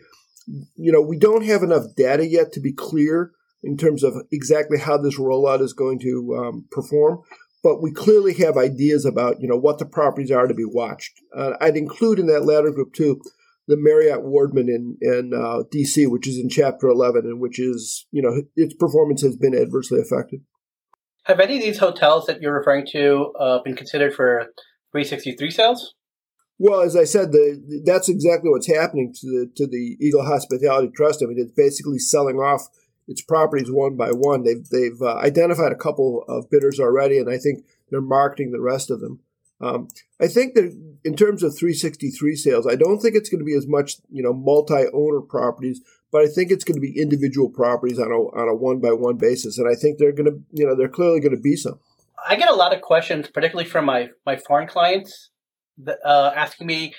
you 0.76 0.92
know, 0.92 1.02
we 1.02 1.18
don't 1.18 1.46
have 1.46 1.64
enough 1.64 1.96
data 1.96 2.28
yet 2.28 2.52
to 2.54 2.60
be 2.60 2.74
clear 2.74 3.32
in 3.64 3.78
terms 3.78 4.04
of 4.04 4.14
exactly 4.32 4.80
how 4.80 4.98
this 4.98 5.20
rollout 5.20 5.62
is 5.62 5.74
going 5.74 6.00
to 6.00 6.36
um, 6.38 6.66
perform, 6.72 7.20
but 7.62 7.82
we 7.82 7.92
clearly 7.92 8.34
have 8.36 8.58
ideas 8.58 9.06
about, 9.06 9.42
you 9.42 9.48
know, 9.48 9.58
what 9.58 9.80
the 9.80 9.86
properties 9.86 10.32
are 10.32 10.48
to 10.48 10.54
be 10.54 10.66
watched. 10.66 11.12
Uh, 11.36 11.54
I'd 11.60 11.78
include 11.78 12.20
in 12.20 12.28
that 12.28 12.46
latter 12.46 12.72
group 12.72 12.94
too 12.94 13.22
the 13.70 13.78
Marriott 13.78 14.24
Wardman 14.24 14.68
in, 14.68 14.98
in 15.00 15.32
uh, 15.32 15.62
DC, 15.72 16.10
which 16.10 16.28
is 16.28 16.40
in 16.40 16.50
Chapter 16.50 16.88
11, 16.88 17.22
and 17.26 17.40
which 17.40 17.60
is, 17.60 18.08
you 18.12 18.20
know, 18.20 18.42
its 18.56 18.74
performance 18.74 19.22
has 19.22 19.38
been 19.38 19.56
adversely 19.56 20.02
affected. 20.02 20.42
Have 21.26 21.40
any 21.40 21.58
of 21.58 21.62
these 21.62 21.78
hotels 21.78 22.26
that 22.26 22.42
you're 22.42 22.58
referring 22.58 22.88
to 22.94 23.32
uh, 23.40 23.62
been 23.62 23.76
considered 23.76 24.16
for 24.16 24.48
363 24.92 25.52
sales? 25.52 25.94
Well, 26.58 26.82
as 26.82 26.96
I 26.96 27.04
said, 27.04 27.32
the, 27.32 27.84
that's 27.86 28.10
exactly 28.10 28.50
what's 28.50 28.68
happening 28.68 29.14
to 29.22 29.28
the 29.28 29.52
to 29.56 29.68
the 29.68 29.98
Eagle 30.02 30.26
Hospitality 30.26 30.90
Trust. 30.94 31.22
I 31.22 31.28
mean, 31.28 31.38
it's 31.38 31.54
basically 31.56 32.00
selling 32.00 32.38
off 32.38 32.68
its 33.08 33.22
properties 33.22 33.72
one 33.72 33.96
by 33.96 34.10
one. 34.10 34.44
They've 34.44 34.68
they've 34.68 35.00
uh, 35.00 35.16
identified 35.18 35.72
a 35.72 35.78
couple 35.78 36.26
of 36.28 36.50
bidders 36.50 36.80
already, 36.80 37.20
and 37.20 37.30
I 37.30 37.38
think 37.38 37.66
they're 37.90 38.02
marketing 38.02 38.52
the 38.52 38.60
rest 38.60 38.90
of 38.90 39.00
them. 39.00 39.20
Um, 39.62 39.90
I 40.22 40.28
think 40.28 40.56
that 40.56 40.72
in 41.04 41.16
terms 41.16 41.44
of 41.44 41.58
363 41.58 42.36
sales, 42.36 42.66
I 42.66 42.76
don't 42.76 43.00
think 43.00 43.16
it's 43.16 43.30
going 43.30 43.40
to 43.40 43.46
be 43.46 43.56
as 43.56 43.68
much 43.68 43.96
you 44.10 44.24
know 44.24 44.34
multi-owner 44.34 45.22
properties, 45.22 45.82
but 46.12 46.22
I 46.22 46.28
think 46.28 46.52
it's 46.52 46.64
going 46.64 46.78
to 46.78 46.82
be 46.82 47.00
individual 47.00 47.50
properties 47.50 48.00
on 48.00 48.12
a 48.12 48.16
on 48.16 48.48
a 48.48 48.56
one 48.56 48.80
by 48.80 48.94
one 48.94 49.18
basis, 49.18 49.58
and 49.58 49.68
I 49.70 49.76
think 49.76 49.98
they're 49.98 50.14
going 50.14 50.32
to 50.32 50.40
you 50.52 50.66
know 50.66 50.76
they're 50.76 50.88
clearly 50.88 51.20
going 51.20 51.36
to 51.36 51.42
be 51.42 51.56
some. 51.56 51.80
I 52.28 52.36
get 52.36 52.50
a 52.50 52.56
lot 52.56 52.74
of 52.74 52.82
questions, 52.82 53.28
particularly 53.28 53.70
from 53.70 53.86
my 53.86 54.10
my 54.26 54.38
foreign 54.38 54.68
clients 54.68 55.30
uh, 55.88 56.32
asking 56.36 56.68
me 56.68 56.94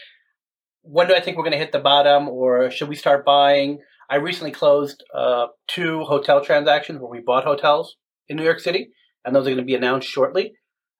when 0.83 1.09
do 1.09 1.15
I 1.15 1.21
think 1.21 1.37
we're 1.37 1.45
going 1.45 1.53
to 1.53 1.59
hit 1.59 1.73
the 1.73 1.79
bottom, 1.79 2.29
or 2.29 2.71
should 2.71 2.89
we 2.89 2.97
start 2.97 3.25
buying? 3.25 3.81
I 4.09 4.17
recently 4.17 4.51
closed 4.51 5.05
uh, 5.15 5.49
two 5.69 6.01
hotel 6.01 6.45
transactions 6.45 6.99
where 6.99 7.11
we 7.11 7.21
bought 7.21 7.45
hotels 7.45 7.97
in 8.29 8.37
New 8.37 8.45
York 8.45 8.61
City, 8.61 8.91
and 9.25 9.35
those 9.35 9.47
are 9.47 9.51
going 9.51 9.59
to 9.59 9.65
be 9.65 9.75
announced 9.75 10.09
shortly. 10.09 10.55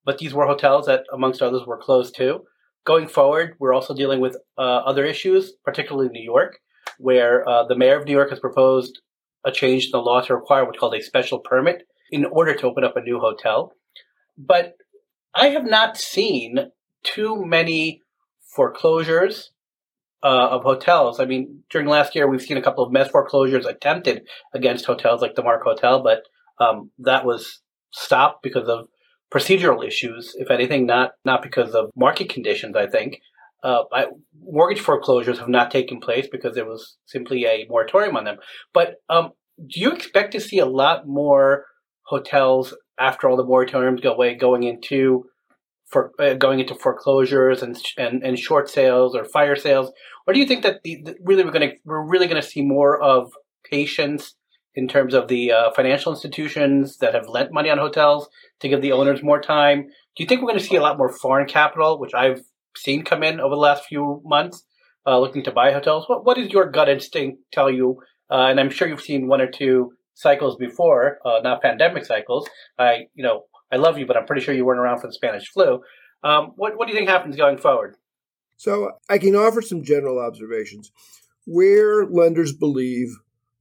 But 0.05 0.19
these 0.19 0.35
were 0.35 0.47
hotels 0.47 0.87
that, 0.87 1.05
amongst 1.13 1.43
others, 1.43 1.67
were 1.67 1.77
closed 1.77 2.17
too. 2.17 2.45
Going 2.85 3.09
forward, 3.09 3.55
we're 3.59 3.75
also 3.75 3.95
dealing 3.95 4.21
with 4.21 4.37
uh, 4.57 4.61
other 4.61 5.05
issues, 5.05 5.53
particularly 5.65 6.09
New 6.09 6.23
York, 6.23 6.59
where 6.99 7.47
uh, 7.49 7.65
the 7.65 7.77
mayor 7.77 7.99
of 7.99 8.07
New 8.07 8.13
York 8.13 8.31
has 8.31 8.41
proposed 8.41 9.01
a 9.45 9.53
change 9.53 9.87
in 9.87 9.91
the 9.93 9.99
law 9.99 10.21
to 10.23 10.35
require 10.35 10.65
what's 10.65 10.79
called 10.79 10.95
a 10.95 11.03
special 11.03 11.39
permit 11.39 11.87
in 12.11 12.25
order 12.25 12.55
to 12.55 12.67
open 12.67 12.85
up 12.85 12.97
a 12.97 13.03
new 13.03 13.19
hotel. 13.19 13.73
But 14.37 14.77
I 15.35 15.49
have 15.49 15.65
not 15.65 15.97
seen 15.97 16.73
too 17.03 17.45
many 17.45 18.03
foreclosures 18.43 19.53
uh, 20.23 20.49
of 20.51 20.63
hotels. 20.63 21.21
I 21.21 21.25
mean, 21.25 21.63
during 21.71 21.87
last 21.87 22.15
year, 22.15 22.29
we've 22.29 22.43
seen 22.43 22.57
a 22.57 22.63
couple 22.63 22.85
of 22.85 22.93
mezz 22.93 23.11
foreclosures 23.11 23.67
attempted 23.67 24.27
against 24.53 24.85
hotels 24.85 25.23
like 25.23 25.35
the 25.35 25.43
Mark 25.43 25.63
Hotel, 25.63 26.03
but 26.03 26.23
um, 26.63 26.91
that 26.99 27.25
was 27.25 27.61
stopped 27.91 28.43
because 28.43 28.69
of 28.69 28.89
procedural 29.33 29.87
issues, 29.87 30.35
if 30.39 30.51
anything, 30.51 30.87
not 30.87 31.13
not 31.25 31.43
because 31.43 31.75
of 31.75 31.91
market 31.97 32.29
conditions. 32.29 32.77
I 32.77 32.87
think 32.87 33.21
uh, 33.63 33.85
I, 33.93 34.07
mortgage 34.43 34.81
foreclosures 34.81 35.39
have 35.39 35.49
not 35.49 35.71
taken 35.71 36.01
place 36.01 36.29
because 36.31 36.55
there 36.55 36.67
was 36.67 36.97
simply 37.07 37.45
a 37.45 37.67
moratorium 37.69 38.17
on 38.17 38.25
them. 38.25 38.39
But 38.73 38.97
um, 39.09 39.33
do 39.59 39.81
you 39.81 39.93
expect 39.93 40.33
to 40.33 40.41
see 40.41 40.59
a 40.59 40.67
lot 40.67 41.07
more 41.07 41.67
hotels 42.03 42.75
after 42.99 43.29
all 43.29 43.37
the 43.37 43.45
moratoriums 43.45 44.03
go 44.03 44.13
away 44.13 44.35
going 44.35 44.65
into 44.65 45.25
for 45.87 46.13
uh, 46.19 46.35
going 46.35 46.61
into 46.61 46.75
foreclosures 46.75 47.63
and, 47.63 47.77
and 47.97 48.23
and 48.23 48.39
short 48.39 48.69
sales 48.69 49.15
or 49.15 49.25
fire 49.25 49.57
sales, 49.57 49.91
or 50.27 50.33
do 50.33 50.41
you 50.41 50.47
think 50.47 50.63
that 50.63 50.83
the, 50.85 51.03
the 51.05 51.17
really 51.23 51.45
we're 51.45 51.51
going 51.51 51.69
to 51.69 51.77
we're 51.85 52.07
really 52.07 52.27
going 52.27 52.41
to 52.41 52.49
see 52.49 52.63
more 52.63 53.01
of 53.01 53.33
patience 53.69 54.35
in 54.75 54.89
terms 54.89 55.15
of 55.15 55.29
the 55.29 55.53
uh, 55.53 55.71
financial 55.73 56.13
institutions 56.13 56.99
that 56.99 57.15
have 57.15 57.29
lent 57.29 57.53
money 57.53 57.71
on 57.71 57.79
hotels 57.79 58.29
to 58.61 58.69
give 58.69 58.83
the 58.83 58.93
owners 58.93 59.23
more 59.23 59.41
time? 59.41 59.83
Do 59.83 60.23
you 60.23 60.27
think 60.27 60.41
we're 60.41 60.49
going 60.49 60.59
to 60.59 60.65
see 60.65 60.77
a 60.77 60.83
lot 60.83 60.99
more 60.99 61.13
foreign 61.13 61.47
capital, 61.47 61.99
which 61.99 62.15
I've 62.15 62.43
seen 62.77 63.05
come 63.05 63.23
in 63.23 63.41
over 63.41 63.55
the 63.55 63.61
last 63.61 63.85
few 63.85 64.23
months, 64.25 64.65
uh, 65.07 65.19
looking 65.19 65.43
to 65.45 65.53
buy 65.53 65.73
hotels? 65.73 66.09
What 66.09 66.25
what 66.25 66.37
does 66.37 66.51
your 66.51 66.71
gut 66.71 66.89
instinct 66.89 67.43
tell 67.53 67.71
you? 67.71 68.01
Uh, 68.31 68.47
and 68.47 68.61
I'm 68.61 68.71
sure 68.71 68.89
you've 68.89 69.01
seen 69.01 69.27
one 69.27 69.41
or 69.41 69.51
two 69.51 69.93
cycles 70.15 70.57
before, 70.57 71.19
uh, 71.25 71.41
not 71.43 71.63
pandemic 71.63 72.05
cycles. 72.05 72.49
I 72.79 73.07
you 73.15 73.25
know 73.25 73.45
I 73.73 73.77
love 73.77 73.99
you, 73.99 74.07
but 74.07 74.17
I'm 74.17 74.27
pretty 74.27 74.43
sure 74.43 74.55
you 74.55 74.65
weren't 74.65 74.81
around 74.81 75.01
for 75.01 75.07
the 75.07 75.13
Spanish 75.13 75.49
flu. 75.49 75.81
Um, 76.23 76.53
what, 76.57 76.77
what 76.77 76.87
do 76.87 76.93
you 76.93 76.99
think 76.99 77.09
happens 77.09 77.37
going 77.37 77.57
forward? 77.57 77.97
So 78.57 78.93
I 79.09 79.19
can 79.19 79.35
offer 79.35 79.63
some 79.63 79.83
general 79.83 80.19
observations. 80.19 80.93
Where 81.47 82.05
lenders 82.05 82.53
believe 82.53 83.09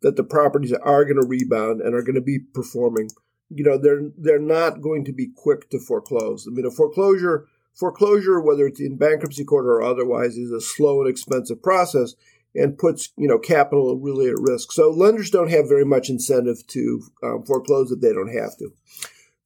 that 0.02 0.16
the 0.16 0.24
properties 0.24 0.74
are 0.74 1.06
going 1.06 1.22
to 1.22 1.28
rebound 1.28 1.82
and 1.82 1.94
are 1.94 2.04
going 2.04 2.16
to 2.16 2.22
be 2.22 2.40
performing, 2.40 3.10
you 3.50 3.64
know, 3.64 3.78
they're 3.78 4.10
they're 4.18 4.40
not 4.40 4.82
going 4.82 5.04
to 5.06 5.14
be 5.14 5.30
quick 5.36 5.70
to 5.70 5.80
foreclose. 5.80 6.48
I 6.48 6.52
mean, 6.52 6.66
a 6.66 6.72
foreclosure 6.72 7.48
foreclosure, 7.80 8.42
whether 8.42 8.68
it's 8.68 8.82
in 8.82 8.98
bankruptcy 8.98 9.46
court 9.46 9.66
or 9.66 9.82
otherwise, 9.82 10.38
is 10.38 10.52
a 10.52 10.62
slow 10.62 11.02
and 11.02 11.10
expensive 11.10 11.64
process 11.64 12.16
and 12.56 12.78
puts 12.78 13.10
you 13.18 13.28
know 13.28 13.40
capital 13.40 13.98
really 13.98 14.28
at 14.28 14.40
risk. 14.40 14.72
So 14.72 14.90
lenders 14.90 15.30
don't 15.30 15.52
have 15.52 15.68
very 15.68 15.86
much 15.86 16.10
incentive 16.10 16.66
to 16.68 17.02
um, 17.24 17.44
foreclose 17.46 17.92
if 17.92 18.02
they 18.02 18.14
don't 18.14 18.36
have 18.36 18.58
to. 18.58 18.74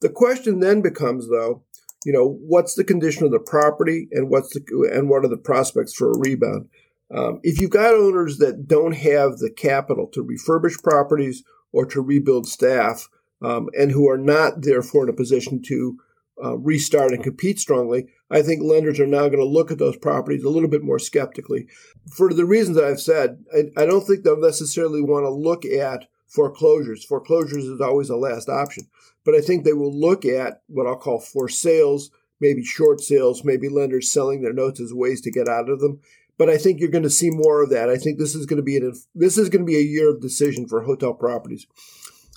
The 0.02 0.10
question 0.10 0.60
then 0.60 0.82
becomes, 0.82 1.30
though, 1.30 1.64
you 2.06 2.12
know, 2.12 2.28
what's 2.28 2.76
the 2.76 2.84
condition 2.84 3.24
of 3.24 3.32
the 3.32 3.40
property 3.40 4.08
and 4.12 4.30
what's 4.30 4.54
the 4.54 4.92
and 4.94 5.10
what 5.10 5.24
are 5.24 5.30
the 5.30 5.38
prospects 5.38 5.94
for 5.94 6.12
a 6.12 6.18
rebound? 6.18 6.70
Um, 7.14 7.40
if 7.44 7.62
you've 7.62 7.70
got 7.70 7.94
owners 7.94 8.38
that 8.40 8.68
don't 8.68 8.94
have 8.94 9.38
the 9.38 9.52
capital 9.52 10.08
to 10.08 10.24
refurbish 10.24 10.82
properties 10.82 11.44
or 11.72 11.86
to 11.88 12.02
rebuild 12.02 12.48
staff, 12.48 13.08
um, 13.44 13.70
and 13.78 13.92
who 13.92 14.10
are 14.10 14.18
not 14.18 14.62
therefore 14.62 15.04
in 15.04 15.10
a 15.10 15.14
position 15.14 15.62
to 15.64 15.98
uh, 16.44 16.58
restart 16.58 17.12
and 17.12 17.24
compete 17.24 17.60
strongly, 17.60 18.08
I 18.32 18.42
think 18.42 18.64
lenders 18.64 19.00
are 19.00 19.06
now 19.06 19.28
going 19.28 19.38
to 19.38 19.46
look 19.46 19.70
at 19.70 19.78
those 19.78 19.98
properties 19.98 20.44
a 20.44 20.50
little 20.50 20.70
bit 20.70 20.84
more 20.84 20.98
skeptically. 20.98 21.68
For 22.10 22.34
the 22.34 22.46
reasons 22.46 22.78
that 22.78 22.86
I've 22.86 23.02
said, 23.02 23.44
I, 23.54 23.84
I 23.84 23.86
don't 23.86 24.06
think 24.06 24.24
they'll 24.24 24.40
necessarily 24.40 25.02
want 25.02 25.26
to 25.26 25.30
look 25.30 25.66
at 25.66 26.08
foreclosures. 26.28 27.06
Foreclosures 27.06 27.66
is 27.66 27.82
always 27.82 28.10
a 28.10 28.16
last 28.16 28.50
option. 28.50 28.88
But 29.24 29.36
I 29.36 29.42
think 29.42 29.64
they 29.64 29.74
will 29.74 29.94
look 29.94 30.26
at 30.26 30.62
what 30.68 30.88
I'll 30.88 30.96
call 30.96 31.20
for 31.20 31.48
sales, 31.48 32.10
maybe 32.42 32.64
short 32.64 33.02
sales, 33.02 33.44
maybe 33.44 33.70
lenders 33.70 34.12
selling 34.12 34.42
their 34.42 34.54
notes 34.54 34.82
as 34.82 34.94
ways 34.94 35.22
to 35.22 35.32
get 35.32 35.48
out 35.48 35.70
of 35.70 35.80
them. 35.80 36.00
But 36.38 36.50
I 36.50 36.58
think 36.58 36.80
you're 36.80 36.90
going 36.90 37.04
to 37.04 37.10
see 37.10 37.30
more 37.30 37.64
of 37.64 37.70
that. 37.70 37.90
I 37.90 37.98
think 37.98 38.18
this 38.18 38.34
is 38.36 38.46
going 38.46 38.58
to 38.58 38.64
be 38.64 38.78
an, 38.78 38.94
this 39.14 39.38
is 39.38 39.50
going 39.50 39.62
to 39.62 39.72
be 39.72 39.78
a 39.78 39.82
year 39.82 40.10
of 40.10 40.22
decision 40.22 40.68
for 40.68 40.82
hotel 40.82 41.14
properties. 41.14 41.68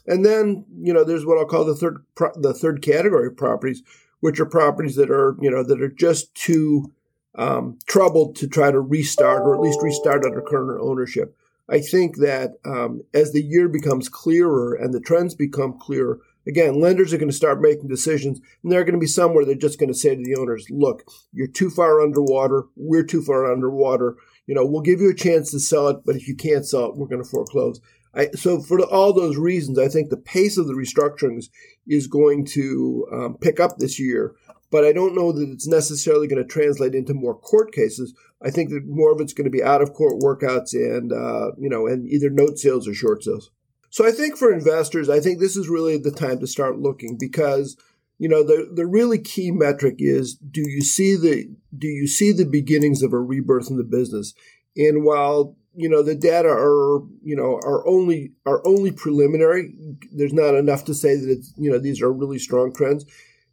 And 0.06 0.24
then, 0.24 0.64
you 0.80 0.92
know, 0.92 1.02
there's 1.02 1.26
what 1.26 1.38
I'll 1.38 1.46
call 1.46 1.64
the 1.64 1.74
third 1.74 2.04
the 2.36 2.54
third 2.54 2.82
category 2.82 3.26
of 3.28 3.36
properties, 3.36 3.82
which 4.20 4.38
are 4.38 4.46
properties 4.46 4.96
that 4.96 5.10
are, 5.10 5.36
you 5.40 5.50
know, 5.50 5.62
that 5.62 5.82
are 5.82 5.88
just 5.88 6.34
too 6.34 6.92
um, 7.36 7.78
troubled 7.86 8.36
to 8.36 8.48
try 8.48 8.70
to 8.70 8.80
restart 8.80 9.42
or 9.42 9.54
at 9.54 9.60
least 9.60 9.82
restart 9.82 10.24
under 10.24 10.40
current 10.40 10.80
ownership. 10.80 11.36
I 11.68 11.80
think 11.80 12.18
that 12.18 12.52
um, 12.64 13.02
as 13.12 13.32
the 13.32 13.42
year 13.42 13.68
becomes 13.68 14.08
clearer 14.08 14.74
and 14.74 14.94
the 14.94 15.00
trends 15.00 15.34
become 15.34 15.78
clearer, 15.78 16.20
again, 16.46 16.80
lenders 16.80 17.12
are 17.12 17.18
going 17.18 17.30
to 17.30 17.36
start 17.36 17.60
making 17.60 17.88
decisions, 17.88 18.40
and 18.62 18.72
there 18.72 18.80
are 18.80 18.84
going 18.84 18.94
to 18.94 19.00
be 19.00 19.06
some 19.06 19.34
where 19.34 19.44
they're 19.44 19.54
just 19.54 19.78
going 19.78 19.92
to 19.92 19.98
say 19.98 20.14
to 20.14 20.22
the 20.22 20.36
owners, 20.36 20.66
"Look, 20.70 21.04
you're 21.32 21.46
too 21.46 21.70
far 21.70 22.00
underwater. 22.00 22.64
We're 22.76 23.04
too 23.04 23.22
far 23.22 23.50
underwater. 23.50 24.16
You 24.46 24.54
know, 24.54 24.64
we'll 24.64 24.82
give 24.82 25.00
you 25.00 25.10
a 25.10 25.14
chance 25.14 25.50
to 25.50 25.60
sell 25.60 25.88
it, 25.88 25.98
but 26.04 26.16
if 26.16 26.28
you 26.28 26.36
can't 26.36 26.66
sell 26.66 26.86
it, 26.86 26.96
we're 26.96 27.08
going 27.08 27.22
to 27.22 27.28
foreclose." 27.28 27.80
I, 28.14 28.30
so, 28.30 28.60
for 28.60 28.80
all 28.82 29.12
those 29.12 29.36
reasons, 29.36 29.78
I 29.78 29.88
think 29.88 30.08
the 30.08 30.16
pace 30.16 30.56
of 30.56 30.66
the 30.66 30.72
restructurings 30.72 31.50
is 31.86 32.06
going 32.06 32.46
to 32.46 33.06
um, 33.12 33.36
pick 33.38 33.60
up 33.60 33.76
this 33.76 34.00
year 34.00 34.34
but 34.70 34.84
I 34.84 34.92
don't 34.92 35.14
know 35.14 35.32
that 35.32 35.48
it's 35.48 35.66
necessarily 35.66 36.26
going 36.26 36.42
to 36.42 36.48
translate 36.48 36.94
into 36.94 37.14
more 37.14 37.38
court 37.38 37.72
cases. 37.72 38.14
I 38.42 38.50
think 38.50 38.70
that 38.70 38.86
more 38.86 39.12
of 39.12 39.20
it's 39.20 39.32
going 39.32 39.44
to 39.44 39.50
be 39.50 39.62
out 39.62 39.82
of 39.82 39.92
court 39.92 40.20
workouts 40.20 40.72
and 40.74 41.12
uh, 41.12 41.52
you 41.58 41.68
know, 41.68 41.86
and 41.86 42.08
either 42.08 42.30
note 42.30 42.58
sales 42.58 42.88
or 42.88 42.94
short 42.94 43.22
sales. 43.22 43.50
So 43.96 44.06
I 44.06 44.10
think 44.10 44.36
for 44.36 44.52
investors, 44.52 45.08
I 45.08 45.20
think 45.20 45.40
this 45.40 45.56
is 45.56 45.70
really 45.70 45.96
the 45.96 46.10
time 46.10 46.38
to 46.40 46.46
start 46.46 46.78
looking 46.78 47.16
because 47.18 47.78
you 48.18 48.28
know 48.28 48.42
the 48.42 48.70
the 48.70 48.86
really 48.86 49.18
key 49.18 49.50
metric 49.50 49.94
is 50.00 50.34
do 50.34 50.60
you 50.60 50.82
see 50.82 51.16
the 51.16 51.48
do 51.74 51.86
you 51.86 52.06
see 52.06 52.30
the 52.32 52.44
beginnings 52.44 53.02
of 53.02 53.14
a 53.14 53.18
rebirth 53.18 53.70
in 53.70 53.78
the 53.78 53.84
business? 53.84 54.34
And 54.76 55.02
while 55.02 55.56
you 55.74 55.88
know 55.88 56.02
the 56.02 56.14
data 56.14 56.50
are 56.50 57.00
you 57.22 57.34
know 57.34 57.54
are 57.64 57.88
only 57.88 58.32
are 58.44 58.60
only 58.66 58.92
preliminary, 58.92 59.72
there's 60.12 60.34
not 60.34 60.54
enough 60.54 60.84
to 60.84 60.94
say 60.94 61.16
that 61.16 61.30
it's 61.30 61.54
you 61.56 61.70
know 61.70 61.78
these 61.78 62.02
are 62.02 62.12
really 62.12 62.38
strong 62.38 62.74
trends 62.74 63.06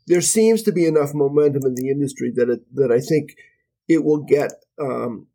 there 0.08 0.20
seems 0.20 0.62
to 0.64 0.74
be 0.74 0.86
enough 0.86 1.14
momentum 1.14 1.64
in 1.66 1.76
the 1.76 1.90
industry 1.90 2.30
that 2.36 2.50
it, 2.50 2.76
that 2.76 2.92
I 2.92 3.00
think 3.00 3.38
it 3.88 4.04
will 4.04 4.24
get 4.24 4.52
um, 4.78 5.28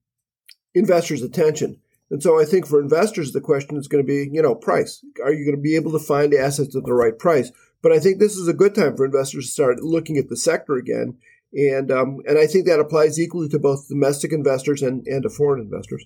investors' 0.75 1.23
attention. 1.23 1.81
And 2.11 2.23
so 2.23 2.41
I 2.41 2.45
think 2.45 2.67
for 2.67 2.81
investors, 2.81 3.33
the 3.33 3.41
question 3.41 3.77
is 3.77 3.89
going 3.89 4.03
to 4.03 4.07
be, 4.07 4.29
you 4.33 4.43
know, 4.43 4.55
price. 4.55 5.05
Are 5.23 5.33
you 5.33 5.45
going 5.45 5.57
to 5.57 5.63
be 5.63 5.77
able 5.77 5.93
to 5.93 5.99
find 5.99 6.33
assets 6.33 6.75
at 6.75 6.85
the 6.85 6.95
right 6.95 7.19
price? 7.19 7.53
But 7.83 7.93
I 7.93 7.99
think 7.99 8.19
this 8.19 8.37
is 8.37 8.49
a 8.49 8.55
good 8.55 8.75
time 8.75 8.97
for 8.97 9.05
investors 9.05 9.47
to 9.47 9.53
start 9.53 9.83
looking 9.83 10.17
at 10.17 10.29
the 10.29 10.37
sector 10.37 10.77
again. 10.77 11.19
And 11.53 11.91
um, 11.91 12.19
and 12.27 12.39
I 12.39 12.47
think 12.47 12.67
that 12.67 12.81
applies 12.81 13.19
equally 13.19 13.49
to 13.49 13.59
both 13.59 13.89
domestic 13.89 14.33
investors 14.33 14.83
and, 14.83 15.07
and 15.07 15.23
to 15.23 15.31
foreign 15.31 15.63
investors. 15.63 16.05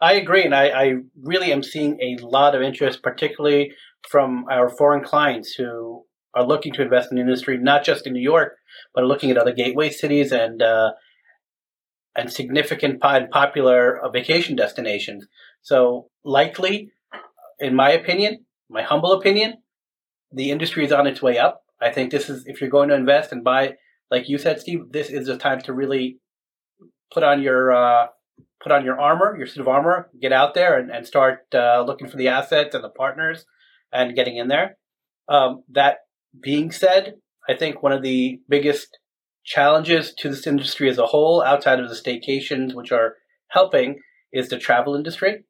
I 0.00 0.14
agree, 0.14 0.44
and 0.44 0.54
I, 0.54 0.68
I 0.68 0.94
really 1.22 1.52
am 1.52 1.62
seeing 1.62 1.98
a 2.00 2.24
lot 2.24 2.54
of 2.54 2.62
interest, 2.62 3.02
particularly 3.02 3.72
from 4.08 4.46
our 4.50 4.68
foreign 4.68 5.02
clients 5.04 5.54
who 5.54 6.04
are 6.34 6.46
looking 6.46 6.72
to 6.74 6.82
invest 6.82 7.10
in 7.10 7.16
the 7.16 7.22
industry, 7.22 7.58
not 7.58 7.84
just 7.84 8.06
in 8.06 8.12
New 8.12 8.20
York, 8.20 8.56
but 8.94 9.04
looking 9.04 9.30
at 9.30 9.36
other 9.36 9.52
gateway 9.52 9.90
cities 9.90 10.30
and 10.30 10.62
uh, 10.62 10.92
and 12.18 12.32
significant 12.32 12.98
and 13.00 13.30
popular 13.30 13.96
uh, 14.04 14.10
vacation 14.10 14.56
destinations. 14.56 15.28
So 15.62 16.10
likely, 16.24 16.90
in 17.60 17.76
my 17.76 17.90
opinion, 17.92 18.44
my 18.68 18.82
humble 18.82 19.12
opinion, 19.12 19.58
the 20.32 20.50
industry 20.50 20.84
is 20.84 20.92
on 20.92 21.06
its 21.06 21.22
way 21.22 21.38
up. 21.38 21.62
I 21.80 21.90
think 21.90 22.10
this 22.10 22.28
is 22.28 22.44
if 22.46 22.60
you're 22.60 22.70
going 22.70 22.88
to 22.88 22.96
invest 22.96 23.30
and 23.30 23.44
buy, 23.44 23.74
like 24.10 24.28
you 24.28 24.36
said, 24.36 24.60
Steve, 24.60 24.90
this 24.90 25.10
is 25.10 25.28
the 25.28 25.38
time 25.38 25.60
to 25.62 25.72
really 25.72 26.18
put 27.14 27.22
on 27.22 27.40
your 27.40 27.72
uh, 27.72 28.06
put 28.60 28.72
on 28.72 28.84
your 28.84 29.00
armor, 29.00 29.36
your 29.38 29.46
suit 29.46 29.60
of 29.60 29.68
armor, 29.68 30.10
get 30.20 30.32
out 30.32 30.54
there 30.54 30.76
and, 30.76 30.90
and 30.90 31.06
start 31.06 31.46
uh, 31.54 31.84
looking 31.86 32.08
for 32.08 32.16
the 32.16 32.26
assets 32.26 32.74
and 32.74 32.82
the 32.82 32.88
partners 32.88 33.46
and 33.92 34.16
getting 34.16 34.36
in 34.36 34.48
there. 34.48 34.76
Um, 35.28 35.62
that 35.70 35.98
being 36.40 36.72
said, 36.72 37.14
I 37.48 37.54
think 37.54 37.80
one 37.80 37.92
of 37.92 38.02
the 38.02 38.40
biggest 38.48 38.98
challenges 39.48 40.12
to 40.12 40.28
this 40.28 40.46
industry 40.46 40.90
as 40.90 40.98
a 40.98 41.06
whole, 41.06 41.42
outside 41.42 41.80
of 41.80 41.88
the 41.88 41.94
staycations, 41.94 42.74
which 42.74 42.92
are 42.92 43.16
helping, 43.48 43.98
is 44.30 44.48
the 44.48 44.58
travel 44.58 44.94
industry. 44.94 45.44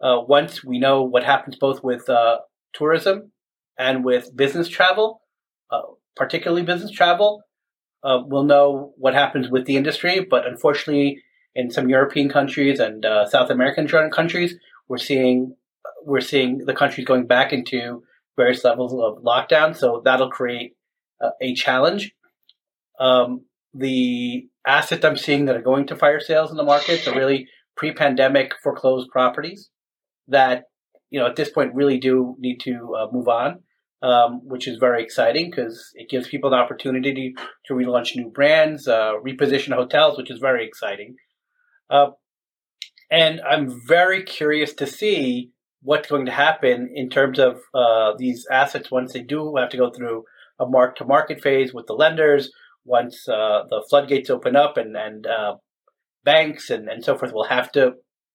Uh, 0.00 0.18
once 0.26 0.64
we 0.64 0.78
know 0.78 1.02
what 1.02 1.24
happens 1.24 1.56
both 1.56 1.82
with 1.82 2.08
uh, 2.08 2.38
tourism 2.72 3.32
and 3.76 4.04
with 4.04 4.34
business 4.36 4.68
travel, 4.68 5.22
uh, 5.72 5.82
particularly 6.14 6.62
business 6.62 6.92
travel, 6.92 7.42
uh, 8.04 8.20
we'll 8.24 8.44
know 8.44 8.92
what 8.96 9.14
happens 9.14 9.48
with 9.50 9.66
the 9.66 9.76
industry. 9.76 10.20
But 10.20 10.46
unfortunately, 10.46 11.20
in 11.54 11.70
some 11.70 11.88
European 11.88 12.28
countries 12.28 12.78
and 12.78 13.04
uh, 13.04 13.26
South 13.26 13.50
American 13.50 13.88
countries, 13.88 14.54
we're 14.88 14.98
seeing 14.98 15.56
we're 16.06 16.20
seeing 16.20 16.58
the 16.58 16.72
countries 16.72 17.06
going 17.06 17.26
back 17.26 17.52
into 17.52 18.02
various 18.36 18.64
levels 18.64 18.92
of 18.94 19.22
lockdown. 19.22 19.76
So 19.76 20.00
that'll 20.04 20.30
create 20.30 20.76
uh, 21.20 21.30
a 21.42 21.52
challenge. 21.54 22.14
Um, 23.00 23.46
the 23.74 24.48
assets 24.66 25.04
I'm 25.04 25.16
seeing 25.16 25.46
that 25.46 25.56
are 25.56 25.62
going 25.62 25.86
to 25.88 25.96
fire 25.96 26.20
sales 26.20 26.50
in 26.50 26.56
the 26.56 26.62
market 26.62 27.06
are 27.08 27.14
really 27.14 27.48
pre-pandemic 27.76 28.52
foreclosed 28.62 29.08
properties 29.10 29.70
that 30.28 30.64
you 31.08 31.18
know 31.18 31.26
at 31.26 31.36
this 31.36 31.50
point 31.50 31.74
really 31.74 31.98
do 31.98 32.36
need 32.38 32.58
to 32.60 32.94
uh, 32.94 33.06
move 33.10 33.26
on, 33.28 33.60
um, 34.02 34.40
which 34.44 34.68
is 34.68 34.78
very 34.78 35.02
exciting 35.02 35.50
because 35.50 35.90
it 35.94 36.10
gives 36.10 36.28
people 36.28 36.52
an 36.52 36.58
opportunity 36.58 37.34
to, 37.34 37.42
to 37.66 37.74
relaunch 37.74 38.16
new 38.16 38.30
brands, 38.30 38.86
uh, 38.86 39.14
reposition 39.26 39.74
hotels, 39.74 40.18
which 40.18 40.30
is 40.30 40.38
very 40.38 40.66
exciting. 40.66 41.16
Uh, 41.88 42.10
and 43.10 43.40
I'm 43.40 43.80
very 43.88 44.22
curious 44.22 44.72
to 44.74 44.86
see 44.86 45.50
what's 45.82 46.08
going 46.08 46.26
to 46.26 46.32
happen 46.32 46.90
in 46.94 47.08
terms 47.08 47.38
of 47.38 47.60
uh, 47.74 48.12
these 48.18 48.46
assets 48.50 48.90
once 48.90 49.12
they 49.12 49.22
do 49.22 49.54
have 49.56 49.70
to 49.70 49.76
go 49.76 49.90
through 49.90 50.24
a 50.60 50.66
mark 50.66 50.96
to 50.96 51.04
market 51.04 51.42
phase 51.42 51.72
with 51.72 51.86
the 51.86 51.94
lenders, 51.94 52.52
once 52.84 53.28
uh, 53.28 53.64
the 53.68 53.84
floodgates 53.88 54.30
open 54.30 54.56
up 54.56 54.76
and, 54.76 54.96
and 54.96 55.26
uh, 55.26 55.56
banks 56.24 56.70
and, 56.70 56.88
and 56.88 57.04
so 57.04 57.16
forth 57.16 57.32
will 57.32 57.44
have 57.44 57.70
to 57.72 57.92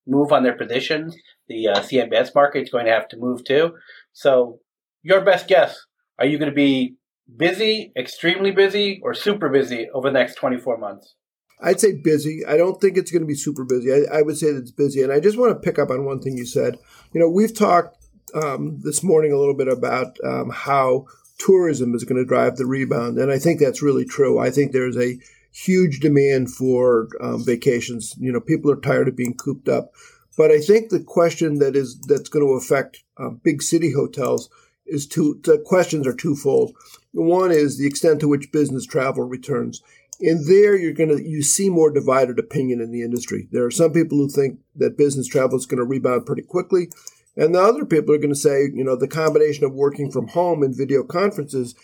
move 0.08 0.31
on 0.31 0.43
their 0.43 0.58
positions. 0.58 1.15
The 1.47 1.69
uh, 1.69 1.79
CMBS 1.79 2.34
market 2.36 2.63
is 2.63 2.69
going 2.69 2.86
to 2.86 2.91
have 2.91 3.08
to 3.10 3.17
move 3.17 3.43
too. 3.43 3.73
So, 4.13 4.60
your 5.03 5.21
best 5.21 5.47
guess: 5.47 5.77
Are 6.19 6.25
you 6.25 6.38
going 6.38 6.49
to 6.49 6.55
be 6.55 6.95
busy, 7.38 7.91
extremely 7.97 8.51
busy, 8.51 8.99
or 9.03 9.13
super 9.13 9.49
busy 9.49 9.88
over 9.93 10.10
the 10.10 10.13
next 10.13 10.36
24 10.36 10.77
months? 10.77 11.15
I'd 11.62 11.79
say 11.79 11.93
busy. 12.03 12.45
I 12.45 12.58
don't 12.58 12.81
think 12.81 12.97
it's 12.97 13.12
going 13.12 13.21
to 13.21 13.27
be 13.27 13.36
super 13.36 13.63
busy. 13.63 13.91
I, 13.91 14.19
I, 14.19 14.21
would 14.21 14.38
say 14.38 14.51
that 14.51 14.60
it's 14.60 14.71
busy. 14.71 15.01
And 15.01 15.12
I 15.12 15.21
just 15.21 15.38
want 15.38 15.53
to 15.53 15.60
pick 15.60 15.79
up 15.79 15.89
on 15.89 16.05
one 16.05 16.19
thing 16.19 16.38
you 16.38 16.45
said. 16.45 16.77
You 17.13 17.21
know, 17.21 17.29
we've 17.29 17.55
talked 17.55 17.97
um, 18.34 18.79
this 18.81 19.03
morning 19.03 19.31
a 19.31 19.38
little 19.38 19.55
bit 19.55 19.69
about 19.69 20.17
um, 20.25 20.49
how 20.49 21.05
tourism 21.37 21.93
is 21.95 22.03
going 22.03 22.21
to 22.21 22.27
drive 22.27 22.57
the 22.57 22.65
rebound. 22.65 23.17
And 23.17 23.31
I 23.31 23.39
think 23.39 23.59
that's 23.59 23.81
really 23.81 24.05
true. 24.05 24.39
I 24.39 24.49
think 24.49 24.71
there's 24.71 24.97
a 24.97 25.19
huge 25.51 25.99
demand 25.99 26.51
for 26.51 27.07
um, 27.21 27.43
vacations. 27.43 28.15
You 28.19 28.31
know, 28.31 28.41
people 28.41 28.71
are 28.71 28.79
tired 28.79 29.07
of 29.07 29.15
being 29.15 29.35
cooped 29.35 29.69
up. 29.69 29.91
But 30.37 30.51
I 30.51 30.59
think 30.59 30.89
the 30.89 31.03
question 31.03 31.59
that 31.59 31.75
is 31.75 31.99
that's 32.01 32.29
going 32.29 32.45
to 32.45 32.53
affect 32.53 33.03
um, 33.17 33.39
big 33.43 33.61
city 33.61 33.93
hotels 33.93 34.49
is 34.85 35.07
two. 35.07 35.39
The 35.43 35.57
questions 35.65 36.05
are 36.05 36.15
twofold. 36.15 36.75
One 37.13 37.51
is 37.51 37.77
the 37.77 37.87
extent 37.87 38.19
to 38.19 38.27
which 38.27 38.51
business 38.51 38.85
travel 38.85 39.23
returns. 39.23 39.81
And 40.21 40.45
there 40.47 40.77
you're 40.77 40.93
going 40.93 41.09
to, 41.09 41.21
you 41.21 41.41
see 41.41 41.69
more 41.69 41.91
divided 41.91 42.39
opinion 42.39 42.79
in 42.79 42.91
the 42.91 43.01
industry. 43.01 43.47
There 43.51 43.65
are 43.65 43.71
some 43.71 43.91
people 43.91 44.17
who 44.17 44.29
think 44.29 44.59
that 44.75 44.97
business 44.97 45.27
travel 45.27 45.57
is 45.57 45.65
going 45.65 45.79
to 45.79 45.83
rebound 45.83 46.25
pretty 46.25 46.43
quickly. 46.43 46.89
And 47.37 47.53
the 47.53 47.61
other 47.61 47.85
people 47.85 48.15
are 48.15 48.19
going 48.19 48.29
to 48.29 48.35
say, 48.35 48.69
you 48.73 48.83
know, 48.83 48.95
the 48.95 49.07
combination 49.07 49.65
of 49.65 49.73
working 49.73 50.09
from 50.09 50.27
home 50.29 50.63
and 50.63 50.75
video 50.75 51.03
conferences 51.03 51.75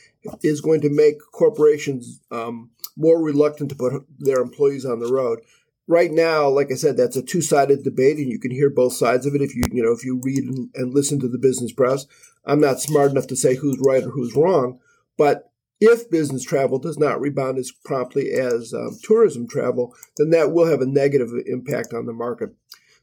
is 0.41 0.61
going 0.61 0.81
to 0.81 0.89
make 0.89 1.15
corporations 1.33 2.21
um, 2.31 2.71
more 2.95 3.21
reluctant 3.21 3.69
to 3.69 3.75
put 3.75 4.05
their 4.17 4.41
employees 4.41 4.85
on 4.85 4.99
the 4.99 5.11
road. 5.11 5.39
Right 5.87 6.11
now, 6.11 6.47
like 6.47 6.71
I 6.71 6.75
said, 6.75 6.95
that's 6.95 7.17
a 7.17 7.23
two-sided 7.23 7.83
debate, 7.83 8.17
and 8.17 8.29
you 8.29 8.39
can 8.39 8.51
hear 8.51 8.69
both 8.69 8.93
sides 8.93 9.25
of 9.25 9.35
it 9.35 9.41
if 9.41 9.55
you, 9.55 9.63
you 9.71 9.83
know, 9.83 9.91
if 9.91 10.05
you 10.05 10.21
read 10.23 10.43
and, 10.43 10.69
and 10.75 10.93
listen 10.93 11.19
to 11.19 11.27
the 11.27 11.39
business 11.39 11.73
press. 11.73 12.05
I'm 12.45 12.61
not 12.61 12.79
smart 12.79 13.11
enough 13.11 13.27
to 13.27 13.35
say 13.35 13.55
who's 13.55 13.77
right 13.85 14.03
or 14.03 14.11
who's 14.11 14.35
wrong, 14.35 14.79
but 15.17 15.51
if 15.81 16.09
business 16.09 16.43
travel 16.43 16.77
does 16.77 16.99
not 16.99 17.19
rebound 17.19 17.57
as 17.57 17.71
promptly 17.83 18.31
as 18.31 18.73
um, 18.73 18.99
tourism 19.03 19.47
travel, 19.47 19.95
then 20.15 20.29
that 20.29 20.51
will 20.51 20.67
have 20.67 20.79
a 20.79 20.85
negative 20.85 21.31
impact 21.47 21.93
on 21.93 22.05
the 22.05 22.13
market. 22.13 22.51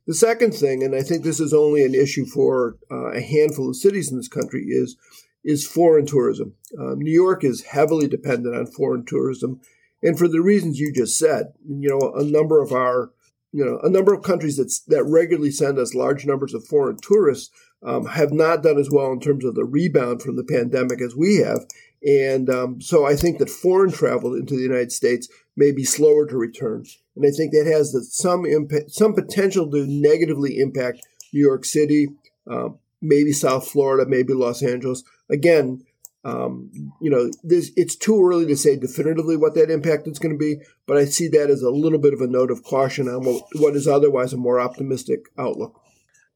The 0.09 0.14
second 0.14 0.55
thing, 0.55 0.83
and 0.83 0.94
I 0.94 1.03
think 1.03 1.23
this 1.23 1.38
is 1.38 1.53
only 1.53 1.85
an 1.85 1.94
issue 1.94 2.25
for 2.25 2.79
uh, 2.90 3.12
a 3.12 3.21
handful 3.21 3.68
of 3.68 3.77
cities 3.77 4.11
in 4.11 4.16
this 4.16 4.27
country, 4.27 4.64
is 4.64 4.97
is 5.44 5.66
foreign 5.66 6.07
tourism. 6.07 6.55
Um, 6.81 6.99
New 6.99 7.12
York 7.12 7.44
is 7.44 7.64
heavily 7.64 8.09
dependent 8.09 8.57
on 8.57 8.66
foreign 8.66 9.05
tourism, 9.05 9.61
and 10.03 10.18
for 10.18 10.27
the 10.27 10.40
reasons 10.40 10.81
you 10.81 10.94
just 10.94 11.18
said, 11.18 11.53
you 11.62 11.90
know, 11.90 12.14
a 12.14 12.25
number 12.25 12.62
of 12.62 12.73
our, 12.73 13.12
you 13.53 13.62
know, 13.62 13.81
a 13.83 13.90
number 13.90 14.14
of 14.14 14.23
countries 14.23 14.57
that 14.57 14.73
that 14.87 15.05
regularly 15.05 15.51
send 15.51 15.79
us 15.79 15.94
large 15.94 16.25
numbers 16.25 16.55
of 16.55 16.64
foreign 16.64 16.97
tourists 16.97 17.51
um, 17.83 18.07
have 18.07 18.33
not 18.33 18.62
done 18.62 18.79
as 18.79 18.90
well 18.90 19.12
in 19.12 19.21
terms 19.21 19.44
of 19.44 19.57
the 19.57 19.64
rebound 19.66 20.23
from 20.23 20.37
the 20.37 20.42
pandemic 20.42 21.03
as 21.03 21.14
we 21.14 21.37
have, 21.37 21.66
and 22.02 22.48
um, 22.48 22.80
so 22.80 23.06
I 23.06 23.16
think 23.16 23.38
that 23.38 23.50
foreign 23.50 23.90
travel 23.90 24.34
into 24.34 24.54
the 24.54 24.62
United 24.62 24.92
States 24.92 25.28
may 25.56 25.72
be 25.72 25.84
slower 25.84 26.26
to 26.26 26.37
return. 26.37 26.84
And 27.16 27.26
I 27.26 27.30
think 27.30 27.52
that 27.52 27.66
has 27.66 27.92
the, 27.92 28.02
some 28.04 28.46
impact, 28.46 28.92
some 28.92 29.14
potential 29.14 29.70
to 29.70 29.87
negatively 29.88 30.58
impact 30.58 31.00
New 31.32 31.44
York 31.44 31.64
City, 31.64 32.08
uh, 32.48 32.68
maybe 33.02 33.32
South 33.32 33.68
Florida, 33.68 34.08
maybe 34.08 34.32
Los 34.32 34.62
Angeles. 34.62 35.02
Again, 35.28 35.84
um, 36.24 36.70
you 37.00 37.11
know, 37.11 37.30
this, 37.42 37.72
it's 37.76 37.96
too 37.96 38.24
early 38.24 38.46
to 38.46 38.56
say 38.56 38.76
definitively 38.76 39.37
what 39.37 39.54
that 39.54 39.70
impact 39.70 40.06
is 40.06 40.18
going 40.18 40.34
to 40.34 40.38
be, 40.38 40.58
but 40.87 40.96
I 40.96 41.04
see 41.04 41.28
that 41.28 41.50
as 41.50 41.62
a 41.62 41.70
little 41.70 41.98
bit 41.98 42.12
of 42.12 42.20
a 42.20 42.26
note 42.26 42.50
of 42.50 42.62
caution 42.62 43.08
on 43.08 43.24
what, 43.24 43.44
what 43.56 43.76
is 43.76 43.88
otherwise 43.88 44.32
a 44.32 44.37
more 44.37 44.61
optimistic 44.61 45.20
outlook. 45.38 45.80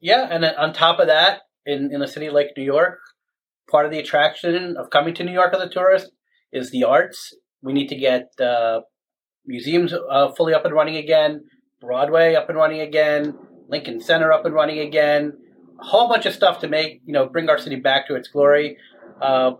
Yeah, 0.00 0.26
and 0.30 0.44
on 0.44 0.72
top 0.72 0.98
of 0.98 1.06
that, 1.08 1.42
in, 1.66 1.90
in 1.92 2.02
a 2.02 2.08
city 2.08 2.30
like 2.30 2.50
New 2.56 2.64
York, 2.64 2.98
part 3.70 3.86
of 3.86 3.92
the 3.92 3.98
attraction 3.98 4.76
of 4.76 4.90
coming 4.90 5.14
to 5.14 5.24
New 5.24 5.32
York 5.32 5.54
as 5.54 5.60
a 5.60 5.68
tourist 5.68 6.12
is 6.52 6.70
the 6.70 6.84
arts. 6.84 7.34
We 7.62 7.72
need 7.72 7.88
to 7.88 7.96
get 7.96 8.32
uh, 8.40 8.80
museums 9.46 9.92
uh, 9.92 10.32
fully 10.32 10.54
up 10.54 10.64
and 10.64 10.74
running 10.74 10.96
again, 10.96 11.44
Broadway 11.80 12.34
up 12.34 12.48
and 12.48 12.58
running 12.58 12.80
again, 12.80 13.36
Lincoln 13.68 14.00
Center 14.00 14.32
up 14.32 14.44
and 14.44 14.54
running 14.54 14.78
again, 14.78 15.32
a 15.80 15.84
whole 15.84 16.08
bunch 16.08 16.26
of 16.26 16.34
stuff 16.34 16.60
to 16.60 16.68
make 16.68 17.02
you 17.04 17.12
know 17.12 17.26
bring 17.26 17.48
our 17.48 17.58
city 17.58 17.76
back 17.76 18.06
to 18.06 18.14
its 18.14 18.28
glory. 18.28 18.76
Uh, 19.20 19.52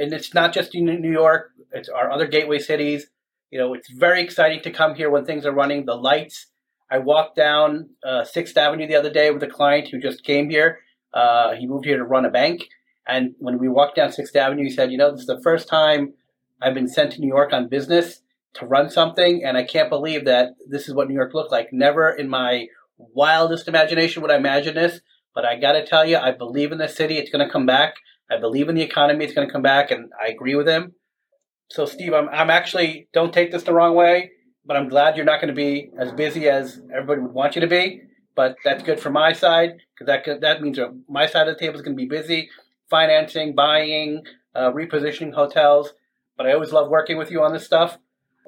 and 0.00 0.12
it's 0.12 0.34
not 0.34 0.52
just 0.52 0.74
in 0.74 0.84
New 0.84 1.12
York; 1.12 1.50
it's 1.72 1.88
our 1.88 2.10
other 2.10 2.26
gateway 2.26 2.58
cities. 2.58 3.06
You 3.50 3.58
know, 3.58 3.74
it's 3.74 3.90
very 3.90 4.22
exciting 4.22 4.62
to 4.62 4.70
come 4.70 4.94
here 4.94 5.10
when 5.10 5.24
things 5.24 5.46
are 5.46 5.52
running. 5.52 5.84
The 5.84 5.94
lights. 5.94 6.46
I 6.90 6.98
walked 6.98 7.36
down 7.36 7.90
uh, 8.06 8.24
Sixth 8.24 8.56
Avenue 8.56 8.86
the 8.86 8.94
other 8.94 9.10
day 9.10 9.30
with 9.30 9.42
a 9.42 9.48
client 9.48 9.88
who 9.88 9.98
just 9.98 10.22
came 10.22 10.50
here. 10.50 10.80
Uh, 11.12 11.54
he 11.54 11.66
moved 11.66 11.86
here 11.86 11.96
to 11.96 12.04
run 12.04 12.24
a 12.24 12.30
bank, 12.30 12.68
and 13.06 13.34
when 13.38 13.58
we 13.58 13.68
walked 13.68 13.96
down 13.96 14.12
Sixth 14.12 14.34
Avenue, 14.36 14.64
he 14.64 14.70
said, 14.70 14.90
"You 14.90 14.98
know, 14.98 15.10
this 15.10 15.20
is 15.20 15.26
the 15.26 15.42
first 15.42 15.68
time 15.68 16.14
I've 16.60 16.74
been 16.74 16.88
sent 16.88 17.12
to 17.12 17.20
New 17.20 17.28
York 17.28 17.52
on 17.52 17.68
business 17.68 18.22
to 18.54 18.66
run 18.66 18.88
something, 18.88 19.42
and 19.44 19.56
I 19.56 19.64
can't 19.64 19.90
believe 19.90 20.24
that 20.24 20.54
this 20.66 20.88
is 20.88 20.94
what 20.94 21.08
New 21.08 21.14
York 21.14 21.34
looked 21.34 21.52
like. 21.52 21.72
Never 21.72 22.10
in 22.10 22.28
my 22.28 22.68
wildest 22.96 23.68
imagination 23.68 24.22
would 24.22 24.30
I 24.30 24.36
imagine 24.36 24.74
this, 24.74 25.00
but 25.34 25.44
I 25.44 25.56
got 25.56 25.72
to 25.72 25.84
tell 25.84 26.06
you, 26.06 26.16
I 26.16 26.30
believe 26.30 26.72
in 26.72 26.78
the 26.78 26.88
city. 26.88 27.18
It's 27.18 27.30
going 27.30 27.44
to 27.44 27.52
come 27.52 27.66
back. 27.66 27.96
I 28.30 28.38
believe 28.38 28.68
in 28.68 28.74
the 28.74 28.82
economy. 28.82 29.24
It's 29.24 29.34
going 29.34 29.46
to 29.46 29.52
come 29.52 29.62
back, 29.62 29.90
and 29.90 30.10
I 30.22 30.28
agree 30.28 30.54
with 30.54 30.68
him. 30.68 30.94
So, 31.70 31.84
Steve, 31.86 32.14
I'm, 32.14 32.28
I'm 32.28 32.50
actually 32.50 33.08
don't 33.12 33.34
take 33.34 33.50
this 33.50 33.64
the 33.64 33.74
wrong 33.74 33.94
way, 33.94 34.30
but 34.64 34.76
I'm 34.76 34.88
glad 34.88 35.16
you're 35.16 35.26
not 35.26 35.40
going 35.40 35.48
to 35.48 35.54
be 35.54 35.90
as 35.98 36.12
busy 36.12 36.48
as 36.48 36.80
everybody 36.92 37.20
would 37.20 37.32
want 37.32 37.56
you 37.56 37.60
to 37.60 37.66
be. 37.66 38.02
But 38.36 38.56
that's 38.64 38.82
good 38.82 38.98
for 38.98 39.10
my 39.10 39.32
side 39.32 39.76
because 39.94 40.06
that 40.06 40.40
that 40.40 40.60
means 40.60 40.78
my 41.08 41.26
side 41.26 41.46
of 41.46 41.54
the 41.54 41.60
table 41.60 41.76
is 41.76 41.82
going 41.82 41.96
to 41.96 42.00
be 42.00 42.08
busy 42.08 42.50
financing, 42.94 43.56
buying, 43.56 44.22
uh, 44.54 44.70
repositioning 44.70 45.34
hotels. 45.34 45.94
But 46.36 46.46
I 46.46 46.52
always 46.52 46.70
love 46.70 46.88
working 46.88 47.18
with 47.18 47.28
you 47.28 47.42
on 47.42 47.52
this 47.52 47.66
stuff. 47.66 47.98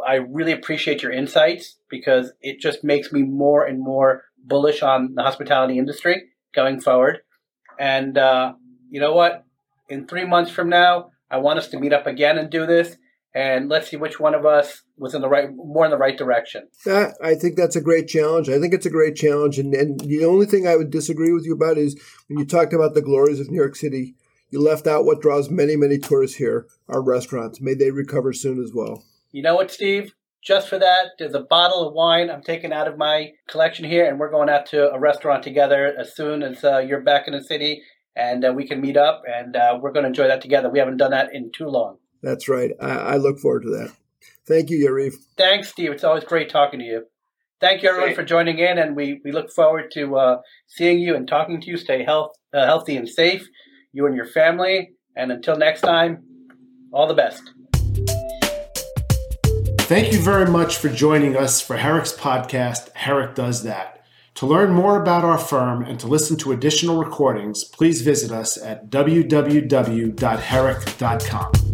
I 0.06 0.14
really 0.38 0.52
appreciate 0.52 1.02
your 1.02 1.10
insights 1.10 1.78
because 1.90 2.32
it 2.40 2.60
just 2.60 2.84
makes 2.84 3.10
me 3.10 3.22
more 3.22 3.64
and 3.64 3.80
more 3.80 4.22
bullish 4.44 4.82
on 4.82 5.16
the 5.16 5.22
hospitality 5.22 5.78
industry 5.78 6.28
going 6.54 6.80
forward. 6.80 7.18
And 7.80 8.16
uh, 8.16 8.52
you 8.88 9.00
know 9.00 9.14
what? 9.14 9.44
In 9.88 10.06
three 10.06 10.24
months 10.24 10.52
from 10.52 10.68
now, 10.68 11.10
I 11.28 11.38
want 11.38 11.58
us 11.58 11.66
to 11.68 11.80
meet 11.80 11.92
up 11.92 12.06
again 12.06 12.38
and 12.38 12.48
do 12.48 12.66
this. 12.66 12.96
And 13.34 13.68
let's 13.68 13.88
see 13.90 13.96
which 13.96 14.20
one 14.20 14.34
of 14.34 14.46
us 14.46 14.82
was 14.96 15.12
in 15.14 15.22
the 15.22 15.28
right, 15.28 15.48
more 15.52 15.84
in 15.84 15.90
the 15.90 15.98
right 15.98 16.16
direction. 16.16 16.68
I 16.86 17.34
think 17.34 17.56
that's 17.56 17.76
a 17.76 17.80
great 17.80 18.06
challenge. 18.06 18.48
I 18.48 18.60
think 18.60 18.72
it's 18.74 18.86
a 18.86 18.90
great 18.98 19.16
challenge. 19.16 19.58
And, 19.58 19.74
and 19.74 19.98
the 20.00 20.24
only 20.24 20.46
thing 20.46 20.68
I 20.68 20.76
would 20.76 20.90
disagree 20.90 21.32
with 21.32 21.44
you 21.44 21.54
about 21.54 21.78
is 21.78 22.00
when 22.28 22.38
you 22.38 22.46
talked 22.46 22.72
about 22.72 22.94
the 22.94 23.02
glories 23.02 23.40
of 23.40 23.50
New 23.50 23.58
York 23.58 23.74
City 23.74 24.14
you 24.50 24.62
left 24.62 24.86
out 24.86 25.04
what 25.04 25.20
draws 25.20 25.50
many, 25.50 25.76
many 25.76 25.98
tourists 25.98 26.36
here 26.36 26.66
our 26.88 27.02
restaurants. 27.02 27.60
May 27.60 27.74
they 27.74 27.90
recover 27.90 28.32
soon 28.32 28.62
as 28.62 28.72
well. 28.72 29.04
You 29.32 29.42
know 29.42 29.56
what, 29.56 29.70
Steve? 29.70 30.14
Just 30.42 30.68
for 30.68 30.78
that, 30.78 31.10
there's 31.18 31.34
a 31.34 31.40
bottle 31.40 31.86
of 31.86 31.94
wine 31.94 32.30
I'm 32.30 32.42
taking 32.42 32.72
out 32.72 32.86
of 32.86 32.96
my 32.96 33.32
collection 33.48 33.84
here, 33.84 34.08
and 34.08 34.20
we're 34.20 34.30
going 34.30 34.48
out 34.48 34.66
to 34.66 34.92
a 34.92 34.98
restaurant 34.98 35.42
together 35.42 35.92
as 35.98 36.14
soon 36.14 36.44
as 36.44 36.62
uh, 36.62 36.78
you're 36.78 37.00
back 37.00 37.26
in 37.26 37.32
the 37.32 37.42
city, 37.42 37.82
and 38.14 38.44
uh, 38.44 38.52
we 38.54 38.68
can 38.68 38.80
meet 38.80 38.96
up, 38.96 39.22
and 39.26 39.56
uh, 39.56 39.76
we're 39.82 39.90
going 39.90 40.04
to 40.04 40.08
enjoy 40.08 40.28
that 40.28 40.40
together. 40.40 40.70
We 40.70 40.78
haven't 40.78 40.98
done 40.98 41.10
that 41.10 41.34
in 41.34 41.50
too 41.50 41.66
long. 41.66 41.98
That's 42.22 42.48
right. 42.48 42.70
I, 42.80 42.90
I 42.90 43.16
look 43.16 43.40
forward 43.40 43.64
to 43.64 43.70
that. 43.70 43.92
Thank 44.46 44.70
you, 44.70 44.88
Yariv. 44.88 45.14
Thanks, 45.36 45.70
Steve. 45.70 45.90
It's 45.90 46.04
always 46.04 46.22
great 46.22 46.48
talking 46.48 46.78
to 46.78 46.86
you. 46.86 47.06
Thank 47.60 47.82
you, 47.82 47.88
everyone, 47.88 48.14
for 48.14 48.22
joining 48.22 48.60
in, 48.60 48.78
and 48.78 48.94
we, 48.94 49.20
we 49.24 49.32
look 49.32 49.50
forward 49.50 49.90
to 49.94 50.16
uh, 50.16 50.40
seeing 50.68 51.00
you 51.00 51.16
and 51.16 51.26
talking 51.26 51.60
to 51.60 51.66
you. 51.66 51.76
Stay 51.76 52.04
health, 52.04 52.36
uh, 52.54 52.64
healthy 52.64 52.96
and 52.96 53.08
safe 53.08 53.48
you 53.96 54.06
and 54.06 54.14
your 54.14 54.26
family. 54.26 54.92
And 55.16 55.32
until 55.32 55.56
next 55.56 55.80
time, 55.80 56.22
all 56.92 57.06
the 57.06 57.14
best. 57.14 57.42
Thank 59.80 60.12
you 60.12 60.18
very 60.18 60.50
much 60.50 60.76
for 60.76 60.88
joining 60.88 61.36
us 61.36 61.60
for 61.60 61.76
Herrick's 61.76 62.12
podcast, 62.12 62.92
Herrick 62.92 63.34
Does 63.34 63.62
That. 63.62 64.04
To 64.34 64.46
learn 64.46 64.72
more 64.72 65.00
about 65.00 65.24
our 65.24 65.38
firm 65.38 65.82
and 65.82 65.98
to 66.00 66.06
listen 66.06 66.36
to 66.38 66.52
additional 66.52 67.02
recordings, 67.02 67.64
please 67.64 68.02
visit 68.02 68.30
us 68.30 68.58
at 68.58 68.90
www.herrick.com. 68.90 71.65